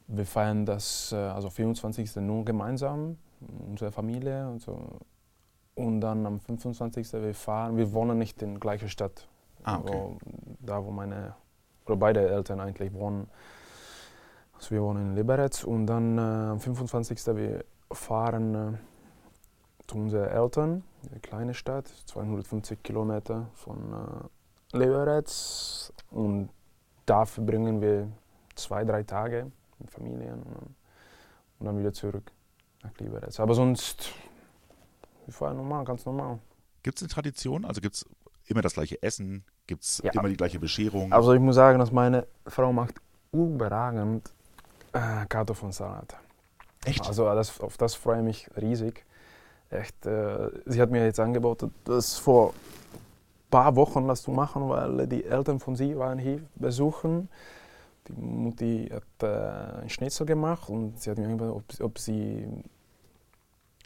wir 0.09 0.25
feiern 0.25 0.65
das, 0.65 1.11
äh, 1.11 1.15
also 1.15 1.49
24. 1.49 2.17
nur 2.17 2.43
gemeinsam, 2.43 3.17
unsere 3.67 3.91
Familie 3.91 4.49
und 4.49 4.61
so. 4.61 4.99
Und 5.75 6.01
dann 6.01 6.25
am 6.25 6.39
25. 6.39 7.13
wir 7.13 7.33
fahren, 7.33 7.77
wir 7.77 7.93
wohnen 7.93 8.17
nicht 8.17 8.41
in 8.41 8.55
der 8.55 8.59
gleichen 8.59 8.89
Stadt. 8.89 9.27
Ah, 9.63 9.77
okay. 9.77 9.93
wo, 9.93 10.17
da 10.59 10.83
wo 10.83 10.91
meine, 10.91 11.35
oder 11.85 11.95
beide 11.95 12.27
Eltern 12.27 12.59
eigentlich 12.59 12.93
wohnen. 12.93 13.29
Also 14.55 14.71
wir 14.71 14.81
wohnen 14.81 15.11
in 15.11 15.15
Liberec 15.15 15.63
und 15.63 15.85
dann 15.85 16.17
äh, 16.17 16.21
am 16.21 16.59
25. 16.59 17.35
wir 17.35 17.63
fahren 17.91 18.55
äh, 18.55 18.77
zu 19.87 19.97
unseren 19.97 20.29
Eltern, 20.29 20.83
eine 21.09 21.19
kleine 21.21 21.53
Stadt, 21.53 21.87
250 21.87 22.83
Kilometer 22.83 23.47
von 23.53 23.77
äh, 24.73 24.77
Liberec. 24.77 25.29
Und 26.11 26.49
da 27.05 27.25
verbringen 27.25 27.79
wir 27.81 28.07
zwei, 28.55 28.83
drei 28.83 29.03
Tage 29.03 29.51
mit 29.79 29.91
Familien 29.91 30.41
und 30.43 30.53
dann, 30.55 30.75
und 31.59 31.65
dann 31.65 31.79
wieder 31.79 31.93
zurück 31.93 32.31
nach 32.83 32.91
Liberec. 32.99 33.39
Aber 33.39 33.53
sonst, 33.53 34.11
wir 35.25 35.33
fahren 35.33 35.57
normal, 35.57 35.83
ganz 35.85 36.05
normal. 36.05 36.39
Gibt 36.83 36.97
es 36.97 37.03
eine 37.03 37.09
Tradition? 37.09 37.65
Also 37.65 37.81
gibt 37.81 37.95
es 37.95 38.05
immer 38.47 38.61
das 38.61 38.73
gleiche 38.73 39.01
Essen? 39.03 39.43
Gibt 39.67 39.83
es 39.83 40.01
Ja. 40.03 40.11
immer 40.13 40.29
die 40.29 40.37
gleiche 40.37 40.59
Bescherung? 40.59 41.11
Also 41.11 41.33
ich 41.33 41.39
muss 41.39 41.55
sagen, 41.55 41.79
dass 41.79 41.91
meine 41.91 42.25
Frau 42.47 42.71
macht 42.73 42.95
überragend 43.31 44.33
äh, 44.93 45.25
Kartoffelsalat. 45.27 46.17
Echt? 46.85 47.05
Also 47.05 47.25
das, 47.25 47.59
auf 47.59 47.77
das 47.77 47.95
freue 47.95 48.19
ich 48.19 48.23
mich 48.23 48.49
riesig. 48.57 49.05
Echt, 49.69 50.05
äh, 50.05 50.49
sie 50.65 50.81
hat 50.81 50.89
mir 50.89 51.03
jetzt 51.05 51.19
angeboten, 51.19 51.71
das 51.83 52.17
vor 52.17 52.49
ein 52.53 53.49
paar 53.51 53.75
Wochen 53.75 54.07
das 54.07 54.23
zu 54.23 54.31
machen, 54.31 54.67
weil 54.69 55.05
die 55.07 55.25
Eltern 55.25 55.59
von 55.59 55.75
sie 55.75 55.95
waren 55.97 56.17
hier 56.17 56.41
besuchen. 56.55 57.29
Die 58.09 58.21
Mutti 58.21 58.89
hat 58.91 59.03
äh, 59.23 59.79
einen 59.81 59.89
Schnitzel 59.89 60.25
gemacht 60.25 60.69
und 60.69 60.99
sie 60.99 61.09
hat 61.11 61.17
mir 61.17 61.25
angeboten, 61.27 61.51
ob, 61.51 61.85
ob 61.85 61.99
sie, 61.99 62.47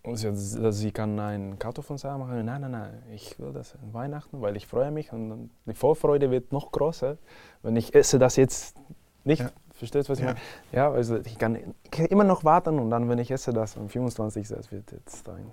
ob 0.03 0.18
sie, 0.18 0.27
dass 0.62 0.77
sie 0.77 0.92
kann 0.92 1.20
einen 1.20 1.60
Kartoffelsalat 1.60 2.20
machen. 2.20 2.46
Nein, 2.46 2.62
nein, 2.62 2.72
nein, 2.72 3.03
ich 3.13 3.38
will 3.39 3.53
das 3.53 3.75
an 3.75 3.94
Weihnachten, 3.94 4.42
weil 4.42 4.56
ich 4.58 4.68
freue 4.68 4.92
mich 4.92 5.12
und 5.13 5.50
die 5.65 5.74
Vorfreude 5.74 6.32
wird 6.32 6.51
noch 6.51 6.72
größer, 6.72 7.18
wenn 7.62 7.75
ich 7.75 7.94
esse 7.96 8.20
das 8.20 8.36
jetzt 8.36 8.75
nicht. 9.24 9.42
Ja. 9.42 9.51
Verstehst 9.74 10.08
du, 10.08 10.12
was 10.13 10.20
ich 10.20 10.25
Ja. 10.25 10.32
meine? 10.34 10.39
Ja, 10.72 10.92
also 10.92 11.18
ich 11.18 11.38
kann, 11.38 11.56
ich 11.84 11.92
kann 11.92 12.06
immer 12.06 12.24
noch 12.24 12.44
warten 12.44 12.80
und 12.80 12.89
dann, 12.89 13.10
wenn 13.10 13.20
ich 13.20 13.32
esse 13.32 13.51
das 13.53 13.75
am 13.77 13.89
25. 13.89 14.48
Das 14.48 14.72
wird 14.72 14.92
jetzt 14.92 15.27
ein 15.30 15.51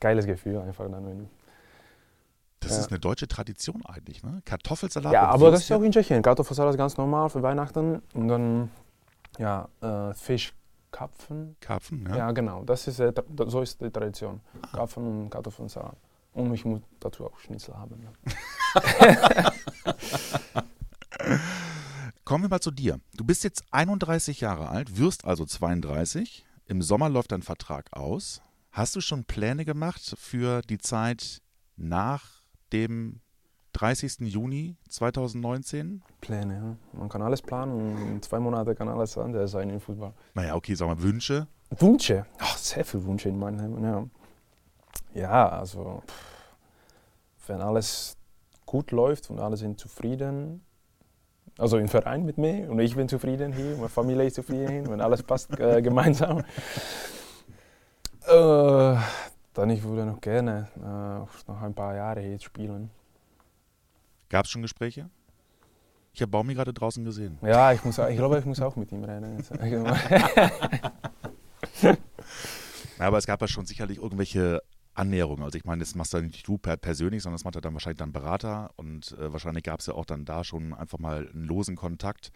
geiles 0.00 0.26
Gefühl 0.26 0.58
einfach 0.58 0.88
dann. 0.90 1.06
Wenn, 1.06 1.28
Das 2.60 2.72
Ja. 2.72 2.78
ist 2.80 2.90
eine 2.90 2.98
deutsche 3.00 3.26
Tradition 3.26 3.84
eigentlich, 3.86 4.22
ne? 4.22 4.42
Kartoffelsalat 4.44 5.12
ja, 5.12 5.26
aber 5.28 5.50
das 5.50 5.60
ist 5.60 5.72
auch 5.72 5.80
Würstchen. 5.80 5.86
in 5.86 5.92
Tschechien. 5.92 6.22
Kartoffelsalat 6.22 6.74
ist 6.74 6.78
ganz 6.78 6.96
normal 6.96 7.30
für 7.30 7.42
Weihnachten 7.42 8.02
und 8.14 8.28
dann 8.28 8.70
ja, 9.38 9.68
äh, 9.80 10.12
Fischkapfen. 10.14 11.56
Karpfen, 11.60 12.06
Ja. 12.08 12.16
ja. 12.16 12.32
genau. 12.32 12.62
Das 12.64 12.86
ist, 12.86 13.00
äh, 13.00 13.12
so 13.46 13.62
ist 13.62 13.80
die 13.80 13.90
Tradition. 13.90 14.40
Karpfen 14.72 15.06
und 15.22 15.30
Kartoffelsalat. 15.30 15.96
Und 16.34 16.52
ich 16.54 16.64
muss 16.64 16.80
dazu 17.00 17.26
auch 17.26 17.38
Schnitzel 17.40 17.74
haben. 17.76 18.00
Ja. 18.02 19.52
Kommen 22.24 22.44
wir 22.44 22.48
mal 22.48 22.60
zu 22.60 22.70
dir. 22.70 23.00
Du 23.14 23.24
bist 23.24 23.42
jetzt 23.42 23.64
31 23.72 24.40
Jahre 24.40 24.68
alt, 24.68 24.98
wirst 24.98 25.24
also 25.24 25.44
32. 25.44 26.44
Im 26.66 26.82
Sommer 26.82 27.08
läuft 27.08 27.32
dein 27.32 27.42
Vertrag 27.42 27.86
aus. 27.92 28.42
Hast 28.70 28.94
du 28.94 29.00
schon 29.00 29.24
Pläne 29.24 29.64
gemacht 29.64 30.14
für 30.16 30.62
die 30.62 30.78
Zeit 30.78 31.40
nach 31.76 32.39
dem 32.72 33.20
30. 33.72 34.20
Juni 34.20 34.76
2019? 34.88 36.02
Pläne, 36.20 36.54
ja. 36.54 36.98
Man 36.98 37.08
kann 37.08 37.22
alles 37.22 37.40
planen 37.42 37.72
und 37.72 38.08
in 38.08 38.22
zwei 38.22 38.40
Monaten 38.40 38.74
kann 38.74 38.88
alles 38.88 39.16
anders 39.16 39.52
sein 39.52 39.70
im 39.70 39.80
Fußball. 39.80 40.12
Naja, 40.34 40.54
okay, 40.54 40.74
sagen 40.74 40.90
wir 40.90 41.02
Wünsche. 41.02 41.46
Wünsche. 41.70 42.26
Ach, 42.38 42.56
sehr 42.56 42.84
viele 42.84 43.04
Wünsche 43.04 43.28
in 43.28 43.38
meinem 43.38 43.58
Leben. 43.60 43.84
Ja, 43.84 44.06
ja 45.14 45.48
also, 45.48 46.02
wenn 47.46 47.60
alles 47.60 48.16
gut 48.66 48.90
läuft 48.90 49.30
und 49.30 49.40
alle 49.40 49.56
sind 49.56 49.78
zufrieden, 49.78 50.64
also 51.58 51.78
im 51.78 51.88
Verein 51.88 52.24
mit 52.24 52.38
mir 52.38 52.70
und 52.70 52.78
ich 52.80 52.96
bin 52.96 53.08
zufrieden 53.08 53.52
hier, 53.52 53.76
meine 53.76 53.88
Familie 53.88 54.26
ist 54.26 54.34
zufrieden, 54.34 54.88
wenn 54.88 55.00
alles 55.00 55.22
passt 55.22 55.58
äh, 55.58 55.82
gemeinsam, 55.88 56.44
äh, 58.26 58.96
dann 59.54 59.70
ich 59.70 59.82
würde 59.82 60.06
noch 60.06 60.20
gerne 60.20 60.68
äh, 60.76 61.50
noch 61.50 61.62
ein 61.62 61.74
paar 61.74 61.94
Jahre 61.94 62.20
hier 62.20 62.38
spielen. 62.40 62.90
Gab 64.28 64.44
es 64.44 64.50
schon 64.50 64.62
Gespräche? 64.62 65.10
Ich 66.12 66.22
habe 66.22 66.30
Baumi 66.30 66.54
gerade 66.54 66.72
draußen 66.72 67.04
gesehen. 67.04 67.38
Ja, 67.42 67.72
ich, 67.72 67.84
muss, 67.84 67.98
ich 67.98 68.16
glaube, 68.16 68.38
ich 68.38 68.44
muss 68.44 68.60
auch 68.60 68.76
mit 68.76 68.90
ihm 68.92 69.04
reden. 69.04 69.44
Ja, 71.78 71.96
aber 73.06 73.18
es 73.18 73.26
gab 73.26 73.40
ja 73.40 73.48
schon 73.48 73.64
sicherlich 73.66 73.98
irgendwelche 73.98 74.60
Annäherungen. 74.94 75.44
Also 75.44 75.56
ich 75.56 75.64
meine, 75.64 75.80
das 75.80 75.94
machst 75.94 76.12
du 76.12 76.20
nicht 76.20 76.46
du 76.46 76.58
per 76.58 76.76
persönlich, 76.76 77.22
sondern 77.22 77.36
das 77.36 77.44
macht 77.44 77.54
ja 77.54 77.60
dann 77.60 77.74
wahrscheinlich 77.74 77.98
dann 77.98 78.12
Berater 78.12 78.70
und 78.76 79.12
äh, 79.12 79.32
wahrscheinlich 79.32 79.64
gab 79.64 79.80
es 79.80 79.86
ja 79.86 79.94
auch 79.94 80.04
dann 80.04 80.24
da 80.24 80.44
schon 80.44 80.74
einfach 80.74 80.98
mal 80.98 81.28
einen 81.28 81.44
losen 81.44 81.76
Kontakt, 81.76 82.32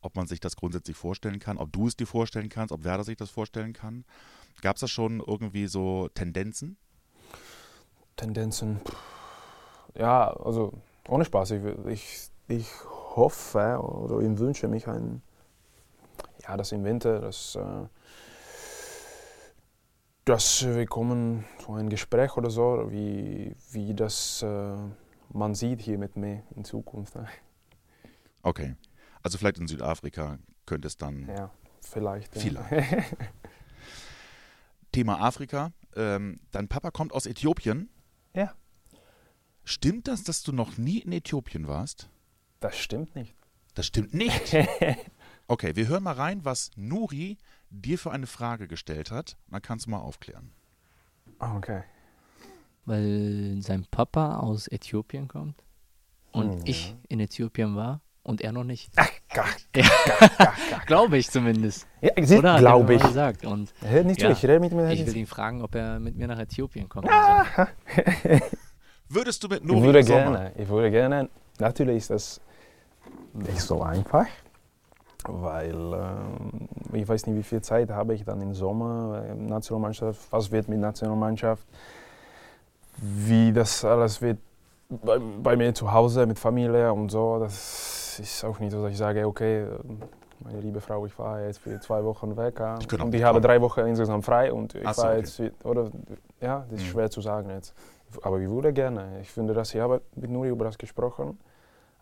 ob 0.00 0.16
man 0.16 0.26
sich 0.26 0.40
das 0.40 0.56
grundsätzlich 0.56 0.96
vorstellen 0.96 1.38
kann, 1.38 1.58
ob 1.58 1.72
du 1.72 1.86
es 1.86 1.96
dir 1.96 2.06
vorstellen 2.06 2.48
kannst, 2.48 2.72
ob 2.72 2.84
Werder 2.84 3.04
sich 3.04 3.16
das 3.16 3.30
vorstellen 3.30 3.72
kann. 3.72 4.04
Gab 4.60 4.76
es 4.76 4.80
da 4.80 4.88
schon 4.88 5.20
irgendwie 5.20 5.66
so 5.66 6.08
Tendenzen? 6.14 6.76
Tendenzen. 8.16 8.80
Ja, 9.94 10.32
also 10.32 10.72
ohne 11.08 11.24
Spaß. 11.24 11.52
Ich, 11.52 11.62
ich, 11.86 12.30
ich 12.48 12.68
hoffe 13.16 13.80
oder 13.82 14.20
ich 14.20 14.38
wünsche 14.38 14.68
mich 14.68 14.86
ein, 14.88 15.22
ja, 16.42 16.56
dass 16.56 16.72
im 16.72 16.84
Winter, 16.84 17.20
dass, 17.20 17.56
äh, 17.56 17.86
dass 20.24 20.64
wir 20.64 20.86
kommen 20.86 21.44
zu 21.58 21.72
einem 21.72 21.88
Gespräch 21.88 22.36
oder 22.36 22.50
so, 22.50 22.86
wie, 22.90 23.54
wie 23.70 23.94
das 23.94 24.42
äh, 24.42 24.76
man 25.32 25.54
sieht 25.54 25.80
hier 25.80 25.98
mit 25.98 26.16
mir 26.16 26.42
in 26.56 26.64
Zukunft. 26.64 27.14
Ne? 27.16 27.26
Okay. 28.42 28.76
Also 29.22 29.38
vielleicht 29.38 29.58
in 29.58 29.66
Südafrika 29.66 30.38
könnte 30.66 30.88
es 30.88 30.96
dann. 30.96 31.28
Ja, 31.28 31.50
vielleicht. 31.80 32.36
Ja. 32.44 32.66
Thema 34.92 35.20
Afrika. 35.20 35.72
Ähm, 35.96 36.40
dein 36.52 36.68
Papa 36.68 36.90
kommt 36.90 37.12
aus 37.12 37.26
Äthiopien. 37.26 37.88
Ja. 38.34 38.54
Stimmt 39.64 40.08
das, 40.08 40.22
dass 40.24 40.42
du 40.42 40.52
noch 40.52 40.76
nie 40.78 40.98
in 40.98 41.12
Äthiopien 41.12 41.68
warst? 41.68 42.08
Das 42.60 42.76
stimmt 42.78 43.14
nicht. 43.14 43.34
Das 43.74 43.86
stimmt 43.86 44.14
nicht. 44.14 44.54
Okay, 45.48 45.74
wir 45.76 45.88
hören 45.88 46.04
mal 46.04 46.14
rein, 46.14 46.44
was 46.44 46.70
Nuri 46.76 47.36
dir 47.68 47.98
für 47.98 48.10
eine 48.12 48.28
Frage 48.28 48.68
gestellt 48.68 49.10
hat. 49.10 49.36
Dann 49.50 49.60
kannst 49.60 49.84
du 49.86 49.90
mal 49.90 49.98
aufklären. 49.98 50.52
Ah, 51.40 51.56
okay. 51.56 51.82
Weil 52.86 53.58
sein 53.60 53.84
Papa 53.90 54.36
aus 54.38 54.66
Äthiopien 54.68 55.28
kommt 55.28 55.62
und 56.30 56.52
Hm, 56.60 56.62
ich 56.64 56.90
ja. 56.90 56.96
in 57.08 57.20
Äthiopien 57.20 57.76
war 57.76 58.00
und 58.22 58.40
er 58.40 58.52
noch 58.52 58.64
nicht. 58.64 58.94
Gar, 58.96 59.08
Ja. 59.34 59.44
Glaube 60.86 61.16
ich 61.18 61.30
zumindest. 61.30 61.86
ja, 62.00 62.10
glaube 62.58 62.94
ich. 62.94 63.02
gesagt. 63.02 63.46
Und 63.46 63.72
Ja, 63.80 64.02
nicht 64.02 64.20
Ja. 64.20 64.30
ich 64.30 64.42
rede 64.44 64.60
mit 64.60 64.72
mir. 64.72 64.90
ich 64.92 65.06
will 65.06 65.16
ihn 65.16 65.26
fragen, 65.26 65.62
ob 65.62 65.74
er 65.74 65.98
mit 66.00 66.16
mir 66.16 66.26
nach 66.28 66.38
Äthiopien 66.38 66.88
kommt. 66.88 67.08
Ah. 67.10 67.44
Würdest 69.08 69.42
du 69.44 69.48
mit 69.48 69.60
Ich 69.62 69.66
Nuri 69.68 69.82
würde 69.82 70.00
im 70.00 70.06
Sommer? 70.06 70.20
gerne, 70.22 70.52
ich 70.56 70.68
würde 70.68 70.90
gerne. 70.90 71.28
Natürlich 71.58 71.96
ist 71.98 72.10
das 72.10 72.40
nicht 73.34 73.60
so 73.60 73.82
einfach, 73.82 74.26
weil 75.26 75.74
ähm, 75.74 76.68
ich 76.92 77.06
weiß 77.08 77.26
nicht, 77.26 77.36
wie 77.36 77.42
viel 77.42 77.60
Zeit 77.62 77.90
habe 77.90 78.14
ich 78.14 78.24
dann 78.24 78.40
im 78.40 78.54
Sommer, 78.54 79.22
äh, 79.28 79.34
Nationalmannschaft, 79.34 80.20
was 80.30 80.50
wird 80.50 80.68
mit 80.68 80.78
Nationalmannschaft, 80.80 81.66
wie 82.96 83.52
das 83.52 83.84
alles 83.84 84.20
wird 84.22 84.38
bei, 84.88 85.18
bei 85.18 85.56
mir 85.56 85.74
zu 85.74 85.92
Hause 85.92 86.26
mit 86.26 86.38
Familie 86.38 86.92
und 86.92 87.10
so. 87.10 87.38
Das 87.38 88.01
ist 88.20 88.44
auch 88.44 88.58
nicht 88.58 88.72
so, 88.72 88.82
dass 88.82 88.92
ich 88.92 88.98
sage, 88.98 89.26
okay, 89.26 89.66
meine 90.40 90.60
liebe 90.60 90.80
Frau, 90.80 91.06
ich 91.06 91.12
fahre 91.12 91.46
jetzt 91.46 91.58
für 91.58 91.78
zwei 91.80 92.02
Wochen 92.04 92.36
weg 92.36 92.58
ja, 92.58 92.74
und 93.00 93.14
ich 93.14 93.22
habe 93.22 93.40
drei 93.40 93.60
Wochen 93.60 93.80
insgesamt 93.80 94.24
frei 94.24 94.52
und 94.52 94.74
ich 94.74 94.82
so, 94.88 95.02
fahre 95.02 95.18
okay. 95.18 95.44
jetzt, 95.44 95.64
oder 95.64 95.90
ja, 96.40 96.66
das 96.70 96.80
ist 96.80 96.86
Mhm. 96.86 96.90
schwer 96.90 97.10
zu 97.10 97.20
sagen 97.20 97.50
jetzt. 97.50 97.74
Aber 98.22 98.38
ich 98.40 98.48
würde 98.50 98.72
gerne. 98.72 99.20
Ich 99.22 99.30
finde, 99.30 99.54
dass 99.54 99.72
ich 99.74 99.80
habe 99.80 100.02
mit 100.16 100.30
Nuri 100.30 100.48
über 100.50 100.64
das 100.66 100.76
gesprochen, 100.76 101.38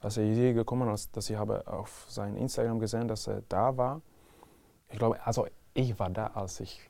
als 0.01 0.17
er 0.17 0.25
hier 0.25 0.55
gekommen 0.55 0.93
ist, 0.93 1.15
dass 1.17 1.29
ich 1.31 1.37
habe 1.37 1.63
auf 1.67 2.07
sein 2.09 2.35
Instagram 2.37 2.79
gesehen, 2.81 3.07
dass 3.07 3.27
er 3.29 3.43
da 3.49 3.77
war. 3.77 4.01
Ich 4.89 4.99
glaube, 4.99 5.19
also 5.25 5.47
ich 5.75 5.97
war 6.01 6.11
da, 6.11 6.29
als 6.35 6.59
ich 6.61 6.81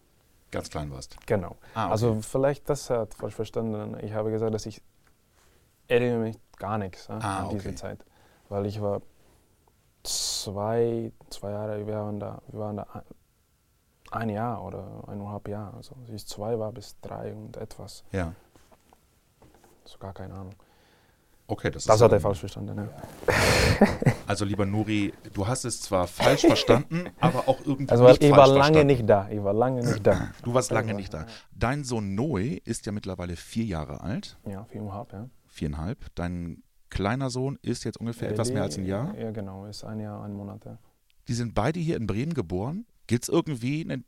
Ganz 0.52 0.70
klein 0.70 0.90
warst. 0.92 1.16
genau. 1.26 1.56
Ah, 1.74 1.84
okay. 1.86 1.92
Also 1.92 2.14
vielleicht 2.22 2.68
das 2.70 2.88
hat 2.90 3.12
falsch 3.14 3.34
verstanden. 3.34 3.96
Ich 4.02 4.14
habe 4.14 4.30
gesagt, 4.30 4.54
dass 4.54 4.64
ich 4.66 4.80
erinnere 5.88 6.20
mich 6.20 6.38
gar 6.56 6.78
nichts 6.78 7.08
ja, 7.08 7.18
Ah, 7.20 7.40
an 7.42 7.48
diese 7.50 7.68
okay. 7.68 7.76
Zeit, 7.76 8.04
weil 8.48 8.64
ich 8.66 8.80
war 8.80 9.02
zwei, 10.02 11.12
zwei 11.30 11.50
Jahre, 11.50 11.86
wir 11.86 11.94
waren 11.94 12.20
da, 12.20 12.40
wir 12.48 12.60
waren 12.60 12.76
da 12.76 12.86
ein, 12.92 13.02
ein 14.22 14.28
Jahr 14.30 14.64
oder 14.64 15.04
eineinhalb 15.06 15.46
Jahre. 15.48 15.76
Also 15.76 15.94
als 16.00 16.10
ich 16.10 16.26
zwei 16.26 16.58
war 16.58 16.72
bis 16.72 16.96
drei 17.00 17.32
und 17.34 17.56
etwas. 17.56 18.04
ja. 18.12 18.32
So 19.84 19.98
gar 19.98 20.12
keine 20.12 20.34
Ahnung. 20.34 20.54
Okay, 21.48 21.68
das, 21.68 21.82
Das 21.84 21.96
ist 21.96 22.02
hat 22.02 22.12
er 22.12 22.20
falsch 22.20 22.38
verstanden. 22.40 22.78
Ja. 22.78 22.88
Also 24.28 24.44
lieber 24.44 24.64
Nuri, 24.64 25.12
du 25.32 25.48
hast 25.48 25.64
es 25.64 25.80
zwar 25.82 26.06
falsch 26.06 26.42
verstanden, 26.42 27.08
aber 27.20 27.48
auch 27.48 27.58
irgendwie 27.66 27.90
Also 27.90 28.04
nicht 28.06 28.22
ich 28.22 28.30
war 28.30 28.46
lange 28.46 28.58
verstanden. 28.58 28.86
nicht 28.86 29.08
da. 29.10 29.28
Ich 29.28 29.42
war 29.42 29.52
lange 29.52 29.82
nicht 29.82 30.06
da. 30.06 30.28
Du 30.44 30.54
warst 30.54 30.70
lange 30.70 30.94
nicht 30.94 31.12
da. 31.12 31.26
Dein 31.50 31.82
Sohn 31.82 32.14
Noe 32.14 32.58
ist 32.58 32.86
ja 32.86 32.92
mittlerweile 32.92 33.34
vier 33.34 33.64
Jahre 33.64 34.00
alt, 34.02 34.38
Ja, 34.46 34.62
viereinhalb, 34.66 35.12
ja. 35.12 35.28
viereinhalb. 35.48 36.06
Dein 36.14 36.62
kleiner 36.90 37.30
Sohn 37.30 37.58
ist 37.62 37.84
jetzt 37.84 37.98
ungefähr 37.98 38.30
etwas 38.30 38.52
mehr 38.52 38.62
als 38.62 38.76
ein 38.76 38.84
Jahr. 38.84 39.16
Ja, 39.16 39.30
genau, 39.30 39.66
ist 39.66 39.84
ein 39.84 40.00
Jahr, 40.00 40.22
ein 40.22 40.32
Monat. 40.32 40.64
Ja. 40.64 40.78
Die 41.28 41.34
sind 41.34 41.54
beide 41.54 41.80
hier 41.80 41.96
in 41.96 42.06
Bremen 42.06 42.34
geboren. 42.34 42.86
Gibt 43.06 43.24
es 43.24 43.28
irgendwie 43.28 43.82
eine 43.84 44.04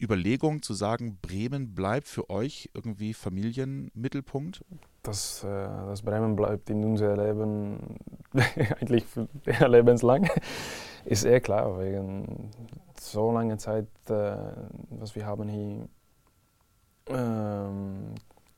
Überlegung 0.00 0.62
zu 0.62 0.74
sagen, 0.74 1.18
Bremen 1.20 1.74
bleibt 1.74 2.06
für 2.06 2.28
euch 2.30 2.70
irgendwie 2.74 3.14
Familienmittelpunkt? 3.14 4.62
dass, 5.06 5.44
äh, 5.44 5.46
dass 5.46 6.02
Bremen 6.02 6.36
bleibt 6.36 6.70
in 6.70 6.84
unser 6.84 7.16
Leben 7.16 7.98
eigentlich 8.80 9.04
lebenslang, 9.46 10.28
ist 11.04 11.24
eh 11.24 11.40
klar, 11.40 11.78
wegen 11.78 12.50
so 12.98 13.32
langer 13.32 13.58
Zeit, 13.58 13.88
äh, 14.08 14.36
was 14.90 15.14
wir 15.14 15.26
haben 15.26 15.48
hier 15.48 15.88
ähm, 17.08 18.14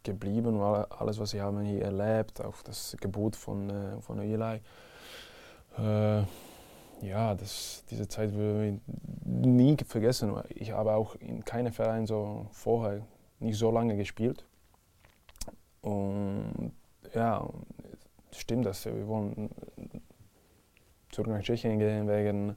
geblieben 0.08 0.60
und 0.60 0.62
alles, 0.62 1.18
was 1.18 1.34
wir 1.34 1.42
haben 1.42 1.60
hier 1.60 1.82
erlebt, 1.82 2.42
auch 2.42 2.62
das 2.62 2.96
Gebot 3.00 3.36
von, 3.36 3.70
äh, 3.70 4.00
von 4.00 4.18
Eli. 4.18 4.60
Äh, 5.78 6.22
ja, 7.06 7.34
das, 7.34 7.84
diese 7.90 8.08
Zeit 8.08 8.32
würde 8.32 8.68
ich 8.68 8.80
nie 9.24 9.76
vergessen. 9.86 10.34
Ich 10.54 10.72
habe 10.72 10.94
auch 10.94 11.14
in 11.16 11.44
keinem 11.44 11.72
Verein 11.72 12.06
so 12.06 12.46
vorher 12.50 13.02
nicht 13.38 13.58
so 13.58 13.70
lange 13.70 13.96
gespielt. 13.96 14.44
Und 15.82 16.72
ja, 17.14 17.48
stimmt 18.32 18.66
das. 18.66 18.84
Wir 18.84 19.06
wollen 19.06 19.50
zurück 21.10 21.28
nach 21.28 21.42
Tschechien 21.42 21.78
gehen 21.78 22.08
wegen, 22.08 22.56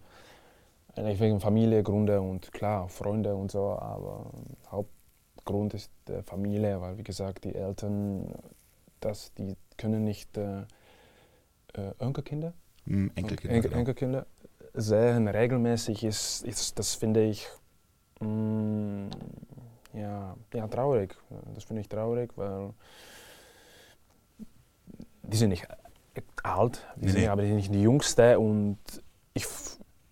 eigentlich 0.96 1.20
wegen 1.20 1.40
Familiengründe 1.40 2.20
und 2.20 2.52
klar, 2.52 2.90
Freunde 2.90 3.36
und 3.36 3.52
so. 3.52 3.78
Aber 3.78 4.32
Hauptgrund 5.52 5.74
ist 5.74 5.92
die 6.08 6.24
Familie, 6.24 6.80
weil 6.82 6.98
wie 6.98 7.04
gesagt, 7.04 7.44
die 7.44 7.56
Eltern, 7.56 8.34
das, 9.00 9.34
die 9.34 9.56
können 9.78 10.04
nicht 10.04 10.38
äh, 10.38 10.62
äh 11.74 11.94
Enkelkinder, 12.00 12.54
hm, 12.86 13.12
Enkelkinder, 13.16 13.56
Enkel, 13.56 13.70
genau. 13.70 13.80
Enkelkinder 13.80 14.26
sehen 14.74 15.28
regelmäßig 15.28 16.04
ist, 16.04 16.44
ist 16.46 16.80
das 16.80 16.96
finde 16.96 17.26
ich 17.26 17.48
mm, 18.22 19.08
ja, 19.94 20.36
ja, 20.54 20.68
traurig. 20.68 21.16
Das 21.54 21.66
finde 21.66 21.82
ich 21.82 21.90
traurig, 21.90 22.32
weil 22.38 22.74
die 25.24 25.38
sind 25.38 25.50
nicht 25.50 25.68
alt, 26.44 26.88
die 26.96 27.06
nee, 27.06 27.12
sind, 27.12 27.22
nee. 27.22 27.28
aber 27.28 27.42
die 27.42 27.50
sind 27.50 27.58
nicht 27.58 27.74
die 27.74 27.82
Jüngste 27.82 28.40
und 28.40 28.78
ich, 29.34 29.46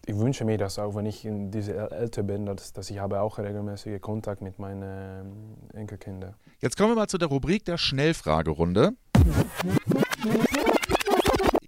ich 0.09 0.17
wünsche 0.17 0.43
mir 0.43 0.57
das 0.57 0.79
auch, 0.79 0.95
wenn 0.95 1.05
ich 1.05 1.23
in 1.23 1.51
diese 1.51 1.91
älter 1.91 2.23
bin, 2.23 2.47
dass, 2.47 2.73
dass 2.73 2.89
ich 2.89 2.97
habe 2.97 3.21
auch 3.21 3.37
regelmäßige 3.37 4.01
Kontakt 4.01 4.41
mit 4.41 4.57
meinen 4.57 4.81
ähm, 4.83 5.79
Enkelkindern. 5.79 6.33
Jetzt 6.61 6.77
kommen 6.77 6.91
wir 6.91 6.95
mal 6.95 7.07
zu 7.07 7.19
der 7.19 7.27
Rubrik 7.27 7.63
der 7.65 7.77
Schnellfragerunde. 7.77 8.93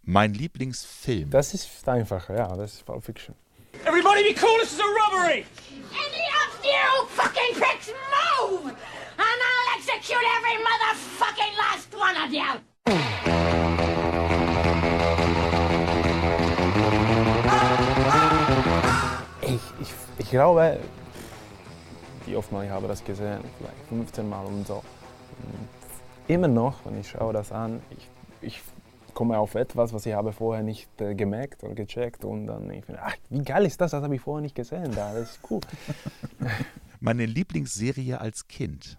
Mein 0.03 0.33
Lieblingsfilm. 0.33 1.29
Das 1.29 1.53
ist 1.53 1.87
einfacher, 1.87 2.35
ja, 2.35 2.55
das 2.55 2.73
ist 2.73 2.85
Pulp 2.85 3.03
Fiction. 3.03 3.35
Everybody 3.85 4.33
be 4.33 4.39
cool, 4.41 4.59
this 4.59 4.73
is 4.73 4.79
a 4.79 4.83
robbery! 4.83 5.45
Any 5.91 6.25
of 6.41 6.65
you 6.65 7.07
fucking 7.09 7.55
pricks 7.55 7.89
move! 7.89 8.65
And 8.65 9.37
I'll 9.47 9.77
execute 9.77 10.25
every 10.37 10.57
motherfucking 10.63 11.55
last 11.57 11.93
one 11.93 12.17
of 12.17 12.33
you! 12.33 13.40
Glaube, 20.31 20.79
wie 22.25 22.35
oft 22.35 22.51
mal 22.51 22.65
ich 22.65 22.71
habe 22.71 22.87
das 22.87 23.03
gesehen, 23.03 23.41
vielleicht 23.57 23.77
15 23.89 24.27
Mal 24.27 24.45
und 24.45 24.65
so. 24.65 24.81
Immer 26.27 26.47
noch, 26.47 26.85
wenn 26.85 26.99
ich 26.99 27.09
schaue 27.09 27.33
das 27.33 27.51
an, 27.51 27.81
ich, 27.91 28.09
ich 28.41 28.61
komme 29.13 29.37
auf 29.37 29.55
etwas, 29.55 29.93
was 29.93 30.05
ich 30.05 30.13
habe 30.13 30.31
vorher 30.31 30.63
nicht 30.63 30.89
äh, 31.01 31.13
gemerkt 31.13 31.63
oder 31.63 31.75
gecheckt 31.75 32.23
und 32.23 32.47
dann 32.47 32.71
ich 32.71 32.85
finde, 32.85 33.01
ach, 33.03 33.15
wie 33.29 33.43
geil 33.43 33.65
ist 33.65 33.81
das, 33.81 33.91
das 33.91 34.03
habe 34.03 34.15
ich 34.15 34.21
vorher 34.21 34.41
nicht 34.41 34.55
gesehen, 34.55 34.91
da, 34.95 35.13
das 35.13 35.31
ist 35.31 35.39
cool. 35.49 35.59
Meine 36.99 37.25
Lieblingsserie 37.25 38.19
als 38.21 38.47
Kind? 38.47 38.97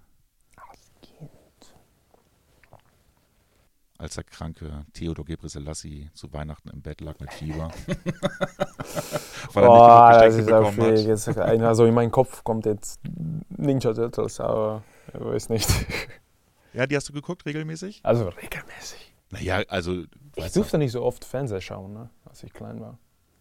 Als 4.03 4.17
der 4.17 4.25
kranke 4.25 4.85
Theodor 4.93 5.25
Gebrselassie 5.25 6.11
zu 6.13 6.33
Weihnachten 6.33 6.69
im 6.71 6.83
Bett 6.83 7.01
lag 7.01 7.19
mit 7.21 7.33
Fieber. 7.33 7.71
Weil 9.53 9.67
Boah, 9.67 10.11
er 10.11 10.27
nicht 10.27 10.39
das 10.39 10.47
ist 10.47 10.53
auch 10.53 10.73
schwierig. 10.73 11.07
Jetzt, 11.07 11.29
also 11.39 11.87
in 11.87 11.95
meinen 11.95 12.11
Kopf 12.11 12.43
kommt 12.43 12.67
jetzt 12.67 13.01
Ninja 13.49 13.95
Turtles, 13.95 14.41
aber 14.41 14.83
ich 15.15 15.21
weiß 15.21 15.49
nicht. 15.49 15.69
Ja, 16.75 16.87
die 16.87 16.97
hast 16.97 17.07
du 17.07 17.13
geguckt 17.13 17.45
regelmäßig? 17.45 18.01
Also 18.03 18.31
regelmäßig. 18.31 19.15
Naja, 19.29 19.63
also. 19.69 20.05
Ich 20.37 20.53
durfte 20.53 20.79
nicht 20.79 20.93
so 20.93 21.03
oft 21.03 21.23
Fernseher 21.23 21.61
schauen, 21.61 21.93
ne, 21.93 22.09
als 22.25 22.43
ich 22.45 22.55
klein 22.55 22.81
war. 22.81 22.99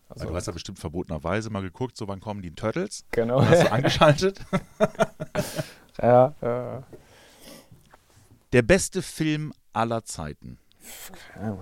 Also, 0.09 0.27
du 0.27 0.35
hast 0.35 0.47
ja 0.47 0.51
bestimmt 0.51 0.79
verbotenerweise 0.79 1.49
mal 1.49 1.61
geguckt, 1.61 1.95
so 1.95 2.09
wann 2.09 2.19
kommen 2.19 2.41
die 2.41 2.53
Turtles? 2.53 3.05
Genau. 3.11 3.39
Dann 3.39 3.49
hast 3.49 3.63
du 3.63 3.71
angeschaltet. 3.71 4.41
ja, 6.01 6.35
ja. 6.41 6.83
Der 8.51 8.61
beste 8.63 9.01
Film 9.01 9.53
aller 9.73 10.03
Zeiten? 10.03 10.57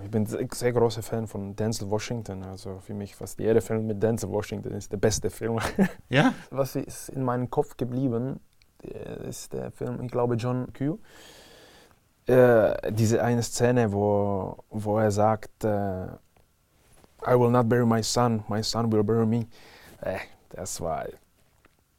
Ich 0.02 0.10
bin 0.10 0.26
ein 0.26 0.48
sehr 0.52 0.72
großer 0.72 1.02
Fan 1.02 1.26
von 1.26 1.54
Denzel 1.54 1.90
Washington. 1.90 2.42
Also 2.42 2.78
für 2.78 2.94
mich 2.94 3.14
fast 3.14 3.38
jeder 3.38 3.60
Film 3.60 3.86
mit 3.86 4.02
Denzel 4.02 4.30
Washington 4.30 4.72
ist 4.72 4.92
der 4.92 4.96
beste 4.96 5.30
Film. 5.30 5.58
Ja? 6.08 6.32
Was 6.50 6.76
ist 6.76 7.10
in 7.10 7.22
meinem 7.22 7.50
Kopf 7.50 7.76
geblieben, 7.76 8.40
ist 9.28 9.52
der 9.52 9.70
Film, 9.72 10.00
ich 10.02 10.10
glaube, 10.10 10.36
John 10.36 10.72
Q. 10.72 10.98
Äh, 12.26 12.92
diese 12.92 13.22
eine 13.22 13.42
Szene, 13.42 13.92
wo, 13.92 14.56
wo 14.70 14.98
er 14.98 15.10
sagt, 15.10 15.64
äh, 15.64 16.06
I 17.26 17.34
will 17.38 17.50
not 17.50 17.68
bury 17.68 17.84
my 17.84 18.02
son, 18.02 18.44
my 18.48 18.62
son 18.62 18.90
will 18.90 19.02
bury 19.02 19.26
me. 19.26 19.46
Äh, 20.00 20.18
das 20.50 20.80
war 20.80 21.06